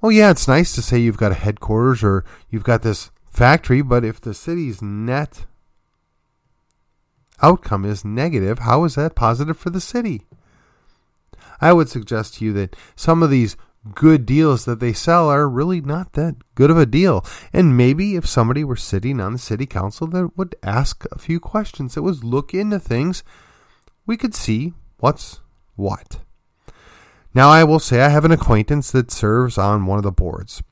Oh 0.02 0.08
yeah, 0.08 0.32
it's 0.32 0.48
nice 0.48 0.74
to 0.74 0.82
say 0.82 0.98
you've 0.98 1.16
got 1.16 1.30
a 1.30 1.36
headquarters 1.36 2.02
or 2.02 2.24
you've 2.50 2.64
got 2.64 2.82
this 2.82 3.12
factory, 3.30 3.82
but 3.82 4.04
if 4.04 4.20
the 4.20 4.34
city's 4.34 4.82
net 4.82 5.46
outcome 7.42 7.84
is 7.84 8.04
negative, 8.04 8.60
how 8.60 8.84
is 8.84 8.94
that 8.94 9.14
positive 9.14 9.56
for 9.56 9.70
the 9.70 9.80
city? 9.80 10.26
I 11.60 11.72
would 11.72 11.88
suggest 11.88 12.34
to 12.34 12.44
you 12.44 12.52
that 12.54 12.76
some 12.96 13.22
of 13.22 13.30
these 13.30 13.56
good 13.94 14.24
deals 14.24 14.64
that 14.64 14.80
they 14.80 14.92
sell 14.92 15.28
are 15.28 15.48
really 15.48 15.80
not 15.80 16.14
that 16.14 16.36
good 16.54 16.70
of 16.70 16.78
a 16.78 16.86
deal. 16.86 17.24
And 17.52 17.76
maybe 17.76 18.16
if 18.16 18.26
somebody 18.26 18.64
were 18.64 18.76
sitting 18.76 19.20
on 19.20 19.32
the 19.32 19.38
city 19.38 19.66
council 19.66 20.06
that 20.08 20.36
would 20.36 20.56
ask 20.62 21.04
a 21.12 21.18
few 21.18 21.38
questions, 21.40 21.94
that 21.94 22.02
would 22.02 22.24
look 22.24 22.54
into 22.54 22.78
things, 22.78 23.22
we 24.06 24.16
could 24.16 24.34
see 24.34 24.72
what's 24.98 25.40
what. 25.76 26.18
Now, 27.34 27.50
I 27.50 27.64
will 27.64 27.80
say 27.80 28.00
I 28.00 28.08
have 28.08 28.24
an 28.24 28.32
acquaintance 28.32 28.90
that 28.92 29.10
serves 29.10 29.58
on 29.58 29.86
one 29.86 29.98
of 29.98 30.04
the 30.04 30.12
boards. 30.12 30.62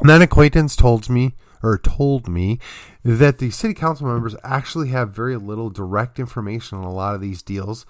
And 0.00 0.10
that 0.10 0.20
acquaintance 0.20 0.76
told 0.76 1.08
me 1.08 1.34
or 1.62 1.78
told 1.78 2.28
me 2.28 2.58
that 3.06 3.38
the 3.38 3.50
city 3.50 3.72
council 3.72 4.08
members 4.08 4.34
actually 4.42 4.88
have 4.88 5.10
very 5.10 5.36
little 5.36 5.70
direct 5.70 6.18
information 6.18 6.78
on 6.78 6.84
a 6.84 6.92
lot 6.92 7.14
of 7.14 7.20
these 7.20 7.40
deals. 7.40 7.86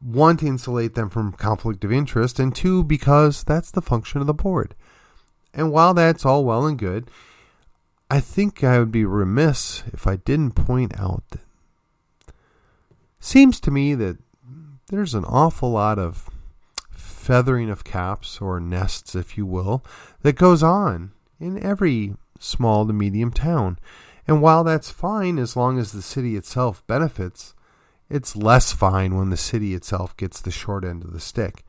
One, 0.00 0.36
to 0.36 0.46
insulate 0.46 0.94
them 0.94 1.10
from 1.10 1.32
conflict 1.32 1.82
of 1.82 1.90
interest, 1.90 2.38
and 2.38 2.54
two, 2.54 2.84
because 2.84 3.42
that's 3.42 3.72
the 3.72 3.82
function 3.82 4.20
of 4.20 4.28
the 4.28 4.34
board. 4.34 4.76
And 5.52 5.72
while 5.72 5.92
that's 5.92 6.24
all 6.24 6.44
well 6.44 6.66
and 6.66 6.78
good, 6.78 7.10
I 8.08 8.20
think 8.20 8.62
I 8.62 8.78
would 8.78 8.92
be 8.92 9.04
remiss 9.04 9.82
if 9.92 10.06
I 10.06 10.16
didn't 10.16 10.52
point 10.52 11.00
out 11.00 11.24
that 11.30 11.40
seems 13.18 13.58
to 13.58 13.72
me 13.72 13.94
that 13.96 14.18
there's 14.88 15.14
an 15.14 15.24
awful 15.24 15.70
lot 15.70 15.98
of 15.98 16.30
feathering 16.92 17.70
of 17.70 17.82
caps 17.82 18.40
or 18.40 18.60
nests, 18.60 19.16
if 19.16 19.36
you 19.36 19.46
will, 19.46 19.82
that 20.22 20.36
goes 20.36 20.62
on 20.62 21.10
in 21.40 21.60
every 21.60 22.14
small 22.38 22.86
to 22.86 22.92
medium 22.92 23.32
town. 23.32 23.78
And 24.26 24.40
while 24.40 24.64
that's 24.64 24.90
fine 24.90 25.38
as 25.38 25.56
long 25.56 25.78
as 25.78 25.92
the 25.92 26.02
city 26.02 26.36
itself 26.36 26.86
benefits, 26.86 27.54
it's 28.08 28.36
less 28.36 28.72
fine 28.72 29.16
when 29.16 29.30
the 29.30 29.36
city 29.36 29.74
itself 29.74 30.16
gets 30.16 30.40
the 30.40 30.50
short 30.50 30.84
end 30.84 31.04
of 31.04 31.12
the 31.12 31.20
stick. 31.20 31.64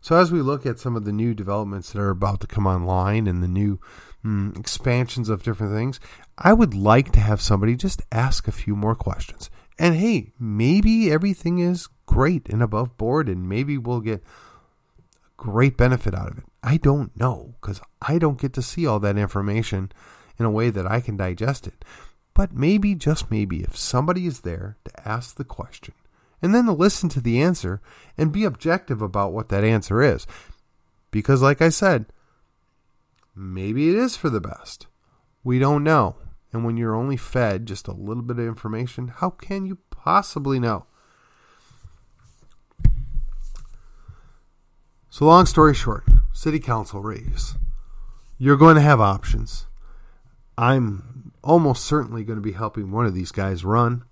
So, 0.00 0.16
as 0.16 0.30
we 0.30 0.42
look 0.42 0.66
at 0.66 0.78
some 0.78 0.96
of 0.96 1.04
the 1.04 1.12
new 1.12 1.32
developments 1.34 1.92
that 1.92 2.00
are 2.00 2.10
about 2.10 2.40
to 2.40 2.46
come 2.46 2.66
online 2.66 3.26
and 3.26 3.42
the 3.42 3.48
new 3.48 3.80
mm, 4.24 4.56
expansions 4.58 5.30
of 5.30 5.42
different 5.42 5.72
things, 5.72 5.98
I 6.36 6.52
would 6.52 6.74
like 6.74 7.10
to 7.12 7.20
have 7.20 7.40
somebody 7.40 7.74
just 7.74 8.02
ask 8.12 8.46
a 8.46 8.52
few 8.52 8.76
more 8.76 8.94
questions. 8.94 9.48
And 9.78 9.94
hey, 9.94 10.32
maybe 10.38 11.10
everything 11.10 11.58
is 11.58 11.88
great 12.06 12.48
and 12.50 12.62
above 12.62 12.98
board, 12.98 13.28
and 13.28 13.48
maybe 13.48 13.78
we'll 13.78 14.00
get 14.00 14.22
great 15.36 15.76
benefit 15.76 16.14
out 16.14 16.30
of 16.30 16.38
it. 16.38 16.44
I 16.62 16.76
don't 16.76 17.16
know 17.18 17.54
because 17.60 17.80
I 18.02 18.18
don't 18.18 18.40
get 18.40 18.52
to 18.54 18.62
see 18.62 18.86
all 18.86 19.00
that 19.00 19.16
information 19.16 19.90
in 20.38 20.46
a 20.46 20.50
way 20.50 20.70
that 20.70 20.90
I 20.90 21.00
can 21.00 21.16
digest 21.16 21.66
it. 21.66 21.84
But 22.34 22.52
maybe, 22.52 22.94
just 22.94 23.30
maybe, 23.30 23.62
if 23.62 23.76
somebody 23.76 24.26
is 24.26 24.40
there 24.40 24.76
to 24.84 25.08
ask 25.08 25.36
the 25.36 25.44
question 25.44 25.94
and 26.42 26.54
then 26.54 26.66
to 26.66 26.72
listen 26.72 27.08
to 27.10 27.20
the 27.20 27.40
answer 27.40 27.80
and 28.18 28.32
be 28.32 28.44
objective 28.44 29.00
about 29.00 29.32
what 29.32 29.48
that 29.48 29.64
answer 29.64 30.02
is. 30.02 30.26
Because, 31.10 31.40
like 31.40 31.62
I 31.62 31.68
said, 31.68 32.06
maybe 33.34 33.88
it 33.88 33.94
is 33.94 34.16
for 34.16 34.28
the 34.28 34.40
best. 34.40 34.86
We 35.44 35.58
don't 35.58 35.84
know. 35.84 36.16
And 36.52 36.64
when 36.64 36.76
you're 36.76 36.94
only 36.94 37.16
fed 37.16 37.66
just 37.66 37.88
a 37.88 37.92
little 37.92 38.22
bit 38.22 38.38
of 38.38 38.46
information, 38.46 39.08
how 39.08 39.30
can 39.30 39.64
you 39.64 39.78
possibly 39.90 40.60
know? 40.60 40.86
So, 45.08 45.24
long 45.24 45.46
story 45.46 45.74
short, 45.74 46.04
city 46.32 46.58
council 46.58 47.00
race. 47.00 47.54
You're 48.36 48.56
going 48.56 48.74
to 48.74 48.82
have 48.82 49.00
options. 49.00 49.66
I'm 50.56 51.32
almost 51.42 51.84
certainly 51.84 52.24
going 52.24 52.38
to 52.38 52.42
be 52.42 52.52
helping 52.52 52.90
one 52.90 53.06
of 53.06 53.14
these 53.14 53.32
guys 53.32 53.64
run. 53.64 54.04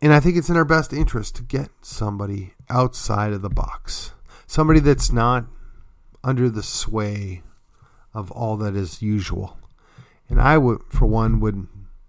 And 0.00 0.12
I 0.12 0.20
think 0.20 0.36
it's 0.36 0.50
in 0.50 0.56
our 0.56 0.64
best 0.64 0.92
interest 0.92 1.36
to 1.36 1.42
get 1.42 1.70
somebody 1.80 2.54
outside 2.68 3.32
of 3.32 3.42
the 3.42 3.48
box. 3.48 4.12
Somebody 4.46 4.80
that's 4.80 5.10
not 5.10 5.46
under 6.22 6.50
the 6.50 6.62
sway 6.62 7.42
of 8.12 8.30
all 8.30 8.56
that 8.58 8.76
is 8.76 9.02
usual. 9.02 9.58
And 10.28 10.40
I 10.40 10.58
would, 10.58 10.80
for 10.88 11.06
one, 11.06 11.40
would 11.40 11.66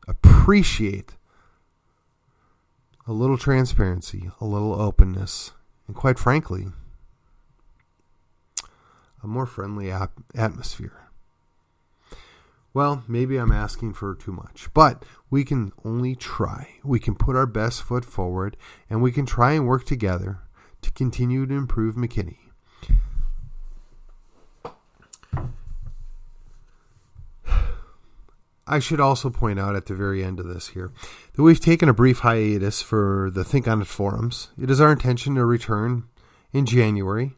appreciate 0.08 1.16
a 3.06 3.14
little 3.14 3.38
transparency, 3.38 4.30
a 4.42 4.46
little 4.46 4.80
openness, 4.80 5.52
and 5.88 5.96
quite 5.96 6.20
frankly, 6.20 6.68
a 9.24 9.28
more 9.28 9.46
friendly 9.46 9.92
atmosphere. 10.36 11.07
Well, 12.78 13.04
maybe 13.08 13.38
I'm 13.38 13.52
asking 13.52 13.96
for 13.96 14.14
too 14.14 14.32
much, 14.32 14.72
but 14.72 15.04
we 15.32 15.44
can 15.44 15.74
only 15.84 16.14
try. 16.14 16.76
We 16.84 17.00
can 17.00 17.16
put 17.16 17.36
our 17.36 17.48
best 17.48 17.82
foot 17.82 18.06
forward 18.06 18.56
and 18.88 19.02
we 19.02 19.12
can 19.12 19.26
try 19.26 19.54
and 19.54 19.66
work 19.66 19.84
together 19.84 20.42
to 20.84 20.92
continue 20.92 21.48
to 21.48 21.56
improve 21.56 21.96
McKinney. 21.96 22.38
I 28.68 28.78
should 28.78 29.00
also 29.00 29.32
point 29.32 29.60
out 29.60 29.76
at 29.76 29.88
the 29.88 29.96
very 29.96 30.24
end 30.24 30.40
of 30.40 30.46
this 30.46 30.68
here 30.68 30.92
that 31.34 31.42
we've 31.42 31.60
taken 31.60 31.90
a 31.90 31.96
brief 31.96 32.20
hiatus 32.20 32.84
for 32.84 33.32
the 33.34 33.44
Think 33.44 33.68
on 33.68 33.82
It 33.82 33.88
forums. 33.88 34.50
It 34.62 34.70
is 34.70 34.80
our 34.80 34.92
intention 34.92 35.34
to 35.34 35.46
return 35.46 36.04
in 36.54 36.68
January 36.68 37.38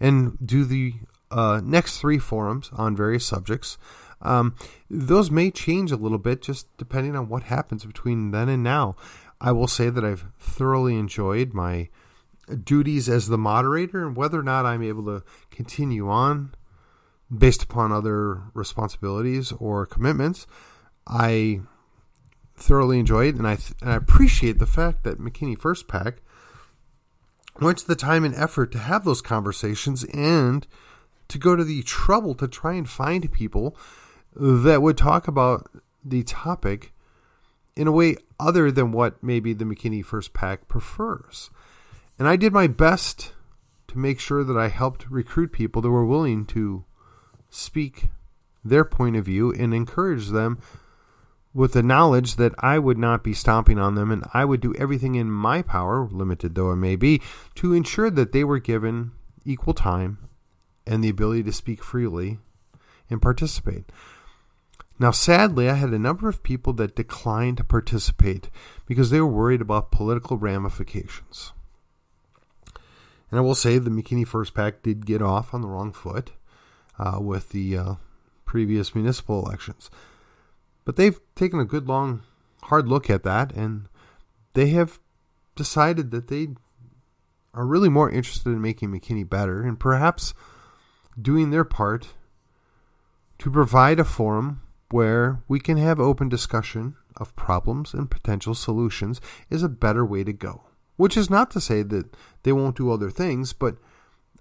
and 0.00 0.38
do 0.42 0.64
the 0.64 0.94
uh, 1.30 1.60
next 1.62 1.98
three 1.98 2.18
forums 2.18 2.70
on 2.72 2.96
various 2.96 3.26
subjects. 3.26 3.76
Um, 4.22 4.54
those 4.88 5.30
may 5.30 5.50
change 5.50 5.90
a 5.90 5.96
little 5.96 6.18
bit 6.18 6.42
just 6.42 6.74
depending 6.76 7.16
on 7.16 7.28
what 7.28 7.44
happens 7.44 7.84
between 7.84 8.30
then 8.30 8.48
and 8.48 8.62
now. 8.62 8.96
I 9.40 9.52
will 9.52 9.66
say 9.66 9.90
that 9.90 10.04
I've 10.04 10.26
thoroughly 10.38 10.96
enjoyed 10.96 11.52
my 11.52 11.88
duties 12.64 13.08
as 13.08 13.28
the 13.28 13.38
moderator 13.38 14.06
and 14.06 14.16
whether 14.16 14.38
or 14.38 14.44
not 14.44 14.66
I'm 14.66 14.82
able 14.82 15.04
to 15.04 15.24
continue 15.50 16.08
on 16.08 16.54
based 17.36 17.62
upon 17.62 17.92
other 17.92 18.42
responsibilities 18.54 19.52
or 19.52 19.86
commitments. 19.86 20.46
I 21.06 21.62
thoroughly 22.56 22.98
enjoy 22.98 23.28
it 23.28 23.36
and 23.36 23.46
I, 23.46 23.56
th- 23.56 23.74
and 23.80 23.90
I 23.90 23.96
appreciate 23.96 24.58
the 24.58 24.66
fact 24.66 25.02
that 25.04 25.18
McKinney 25.18 25.58
First 25.58 25.88
PAC 25.88 26.22
went 27.60 27.78
to 27.78 27.86
the 27.86 27.96
time 27.96 28.24
and 28.24 28.34
effort 28.34 28.70
to 28.72 28.78
have 28.78 29.04
those 29.04 29.20
conversations 29.20 30.04
and 30.04 30.66
to 31.28 31.38
go 31.38 31.56
to 31.56 31.64
the 31.64 31.82
trouble 31.82 32.34
to 32.34 32.46
try 32.46 32.74
and 32.74 32.88
find 32.88 33.30
people 33.32 33.76
that 34.34 34.82
would 34.82 34.96
talk 34.96 35.28
about 35.28 35.70
the 36.04 36.22
topic 36.22 36.92
in 37.76 37.86
a 37.86 37.92
way 37.92 38.16
other 38.38 38.70
than 38.70 38.92
what 38.92 39.22
maybe 39.22 39.52
the 39.52 39.64
McKinney 39.64 40.04
First 40.04 40.32
PAC 40.32 40.68
prefers. 40.68 41.50
And 42.18 42.28
I 42.28 42.36
did 42.36 42.52
my 42.52 42.66
best 42.66 43.32
to 43.88 43.98
make 43.98 44.20
sure 44.20 44.44
that 44.44 44.56
I 44.56 44.68
helped 44.68 45.10
recruit 45.10 45.52
people 45.52 45.82
that 45.82 45.90
were 45.90 46.04
willing 46.04 46.46
to 46.46 46.84
speak 47.50 48.08
their 48.64 48.84
point 48.84 49.16
of 49.16 49.24
view 49.24 49.52
and 49.52 49.74
encourage 49.74 50.28
them 50.28 50.58
with 51.54 51.72
the 51.72 51.82
knowledge 51.82 52.36
that 52.36 52.54
I 52.58 52.78
would 52.78 52.96
not 52.96 53.22
be 53.22 53.34
stomping 53.34 53.78
on 53.78 53.94
them 53.94 54.10
and 54.10 54.24
I 54.32 54.44
would 54.44 54.60
do 54.60 54.74
everything 54.76 55.16
in 55.16 55.30
my 55.30 55.60
power, 55.60 56.08
limited 56.10 56.54
though 56.54 56.72
it 56.72 56.76
may 56.76 56.96
be, 56.96 57.20
to 57.56 57.74
ensure 57.74 58.10
that 58.10 58.32
they 58.32 58.44
were 58.44 58.58
given 58.58 59.12
equal 59.44 59.74
time 59.74 60.18
and 60.86 61.02
the 61.02 61.10
ability 61.10 61.42
to 61.44 61.52
speak 61.52 61.82
freely 61.82 62.38
and 63.10 63.20
participate. 63.20 63.90
Now, 65.02 65.10
sadly, 65.10 65.68
I 65.68 65.74
had 65.74 65.88
a 65.88 65.98
number 65.98 66.28
of 66.28 66.44
people 66.44 66.72
that 66.74 66.94
declined 66.94 67.56
to 67.56 67.64
participate 67.64 68.48
because 68.86 69.10
they 69.10 69.20
were 69.20 69.26
worried 69.26 69.60
about 69.60 69.90
political 69.90 70.36
ramifications. 70.36 71.52
And 73.28 73.36
I 73.36 73.40
will 73.40 73.56
say 73.56 73.78
the 73.78 73.90
McKinney 73.90 74.24
First 74.24 74.54
PAC 74.54 74.80
did 74.80 75.04
get 75.04 75.20
off 75.20 75.52
on 75.52 75.60
the 75.60 75.66
wrong 75.66 75.92
foot 75.92 76.30
uh, 77.00 77.18
with 77.20 77.48
the 77.48 77.76
uh, 77.76 77.94
previous 78.44 78.94
municipal 78.94 79.44
elections. 79.44 79.90
But 80.84 80.94
they've 80.94 81.18
taken 81.34 81.58
a 81.58 81.64
good, 81.64 81.88
long, 81.88 82.22
hard 82.62 82.86
look 82.86 83.10
at 83.10 83.24
that, 83.24 83.52
and 83.56 83.88
they 84.52 84.68
have 84.68 85.00
decided 85.56 86.12
that 86.12 86.28
they 86.28 86.50
are 87.54 87.66
really 87.66 87.88
more 87.88 88.08
interested 88.08 88.50
in 88.50 88.62
making 88.62 88.90
McKinney 88.90 89.28
better 89.28 89.64
and 89.64 89.80
perhaps 89.80 90.32
doing 91.20 91.50
their 91.50 91.64
part 91.64 92.10
to 93.40 93.50
provide 93.50 93.98
a 93.98 94.04
forum 94.04 94.62
where 94.92 95.42
we 95.48 95.58
can 95.58 95.76
have 95.76 95.98
open 95.98 96.28
discussion 96.28 96.96
of 97.16 97.34
problems 97.36 97.94
and 97.94 98.10
potential 98.10 98.54
solutions 98.54 99.20
is 99.50 99.62
a 99.62 99.68
better 99.68 100.04
way 100.04 100.24
to 100.24 100.32
go. 100.32 100.62
Which 100.96 101.16
is 101.16 101.30
not 101.30 101.50
to 101.52 101.60
say 101.60 101.82
that 101.82 102.14
they 102.42 102.52
won't 102.52 102.76
do 102.76 102.90
other 102.90 103.10
things, 103.10 103.52
but 103.52 103.76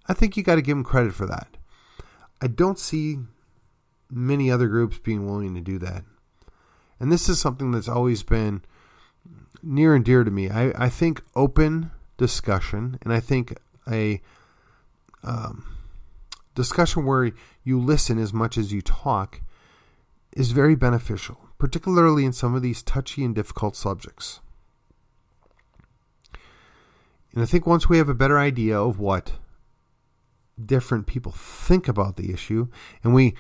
I 0.08 0.14
think 0.14 0.36
you 0.36 0.44
got 0.44 0.56
to 0.56 0.62
give 0.62 0.76
them 0.76 0.84
credit 0.84 1.14
for 1.14 1.26
that. 1.26 1.58
I 2.42 2.48
don't 2.48 2.80
see 2.80 3.20
many 4.10 4.52
other 4.52 4.68
groups 4.68 4.98
being 4.98 5.26
willing 5.26 5.56
to 5.56 5.62
do 5.62 5.80
that. 5.80 6.04
And 7.00 7.12
this 7.12 7.30
is 7.30 7.40
something 7.40 7.72
that's 7.72 7.88
always 7.88 8.24
been 8.24 8.62
near 9.64 9.96
and 9.96 10.04
dear 10.04 10.24
to 10.24 10.32
me. 10.32 10.50
I, 10.50 10.86
I 10.86 10.90
think 10.90 11.22
open 11.36 11.92
discussion, 12.18 13.00
and 13.02 13.14
I 13.14 13.20
think 13.20 13.58
a 13.90 14.22
um, 15.24 15.78
discussion 16.56 17.06
where 17.06 17.32
you 17.64 17.80
listen 17.80 18.20
as 18.20 18.34
much 18.34 18.58
as 18.58 18.74
you 18.74 18.82
talk 18.82 19.42
is 20.36 20.52
very 20.52 20.76
beneficial, 20.76 21.50
particularly 21.58 22.26
in 22.26 22.34
some 22.34 22.56
of 22.56 22.62
these 22.62 22.82
touchy 22.82 23.24
and 23.24 23.36
difficult 23.36 23.76
subjects. 23.76 24.40
And 27.34 27.42
I 27.42 27.46
think 27.46 27.66
once 27.66 27.88
we 27.88 27.98
have 27.98 28.10
a 28.10 28.14
better 28.14 28.38
idea 28.38 28.80
of 28.80 29.00
what 29.00 29.34
different 30.64 31.08
people 31.08 31.32
think 31.32 31.88
about 31.88 32.18
the 32.18 32.32
issue 32.32 32.68
and 33.04 33.14
we 33.14 33.36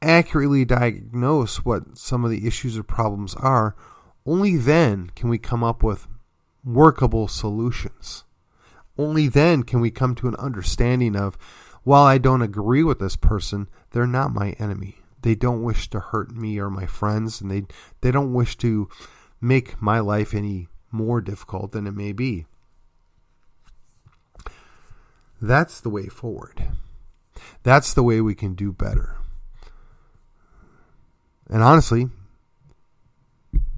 accurately 0.00 0.64
diagnose 0.64 1.64
what 1.64 1.98
some 1.98 2.24
of 2.24 2.30
the 2.30 2.46
issues 2.46 2.78
or 2.78 2.82
problems 2.82 3.34
are, 3.36 3.74
only 4.26 4.56
then 4.56 5.10
can 5.14 5.28
we 5.28 5.38
come 5.38 5.64
up 5.64 5.82
with 5.82 6.06
workable 6.64 7.28
solutions. 7.28 8.24
Only 8.96 9.28
then 9.28 9.64
can 9.64 9.80
we 9.80 9.90
come 9.90 10.14
to 10.16 10.28
an 10.28 10.36
understanding 10.36 11.16
of 11.16 11.36
while 11.82 12.04
I 12.04 12.18
don't 12.18 12.42
agree 12.42 12.82
with 12.82 12.98
this 12.98 13.16
person, 13.16 13.68
they're 13.90 14.06
not 14.06 14.32
my 14.32 14.50
enemy. 14.52 14.98
They 15.24 15.34
don't 15.34 15.62
wish 15.62 15.88
to 15.88 16.00
hurt 16.00 16.32
me 16.32 16.58
or 16.58 16.68
my 16.68 16.84
friends, 16.84 17.40
and 17.40 17.50
they, 17.50 17.62
they 18.02 18.10
don't 18.10 18.34
wish 18.34 18.58
to 18.58 18.90
make 19.40 19.80
my 19.80 19.98
life 19.98 20.34
any 20.34 20.68
more 20.90 21.22
difficult 21.22 21.72
than 21.72 21.86
it 21.86 21.94
may 21.94 22.12
be. 22.12 22.44
That's 25.40 25.80
the 25.80 25.88
way 25.88 26.08
forward. 26.08 26.64
That's 27.62 27.94
the 27.94 28.02
way 28.02 28.20
we 28.20 28.34
can 28.34 28.52
do 28.52 28.70
better. 28.70 29.16
And 31.48 31.62
honestly, 31.62 32.10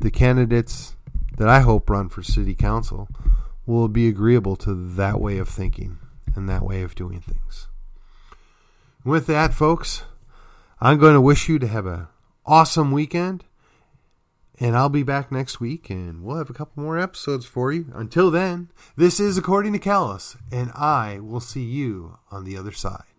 the 0.01 0.11
candidates 0.11 0.97
that 1.39 1.49
I 1.49 1.61
hope 1.61 1.89
run 1.89 2.09
for 2.09 2.25
city 2.25 2.57
council 2.57 3.07
will 3.67 3.87
be 3.87 4.09
agreeable 4.09 4.57
to 4.57 4.75
that 4.75 5.21
way 5.21 5.39
of 5.39 5.49
thinking 5.49 5.99
and 6.35 6.49
that 6.49 6.65
way 6.65 6.83
of 6.83 6.97
doing 6.97 7.21
things. 7.21 7.69
With 9.05 9.29
that, 9.29 9.55
folks, 9.55 10.03
I'm 10.79 10.99
going 10.99 11.15
to 11.15 11.21
wish 11.21 11.49
you 11.49 11.59
to 11.59 11.67
have 11.67 11.87
an 11.87 12.09
awesome 12.45 12.93
weekend. 12.93 13.45
And 14.59 14.77
I'll 14.77 14.89
be 14.89 15.03
back 15.03 15.31
next 15.31 15.61
week 15.61 15.91
and 15.91 16.23
we'll 16.23 16.39
have 16.39 16.49
a 16.49 16.55
couple 16.55 16.83
more 16.83 16.99
episodes 16.99 17.45
for 17.45 17.73
you. 17.73 17.93
Until 17.95 18.31
then, 18.31 18.71
this 18.97 19.21
is 19.21 19.37
According 19.37 19.75
to 19.75 19.79
Callus, 19.79 20.37
and 20.51 20.71
I 20.73 21.19
will 21.21 21.41
see 21.41 21.65
you 21.65 22.19
on 22.31 22.45
the 22.45 22.57
other 22.57 22.73
side. 22.73 23.16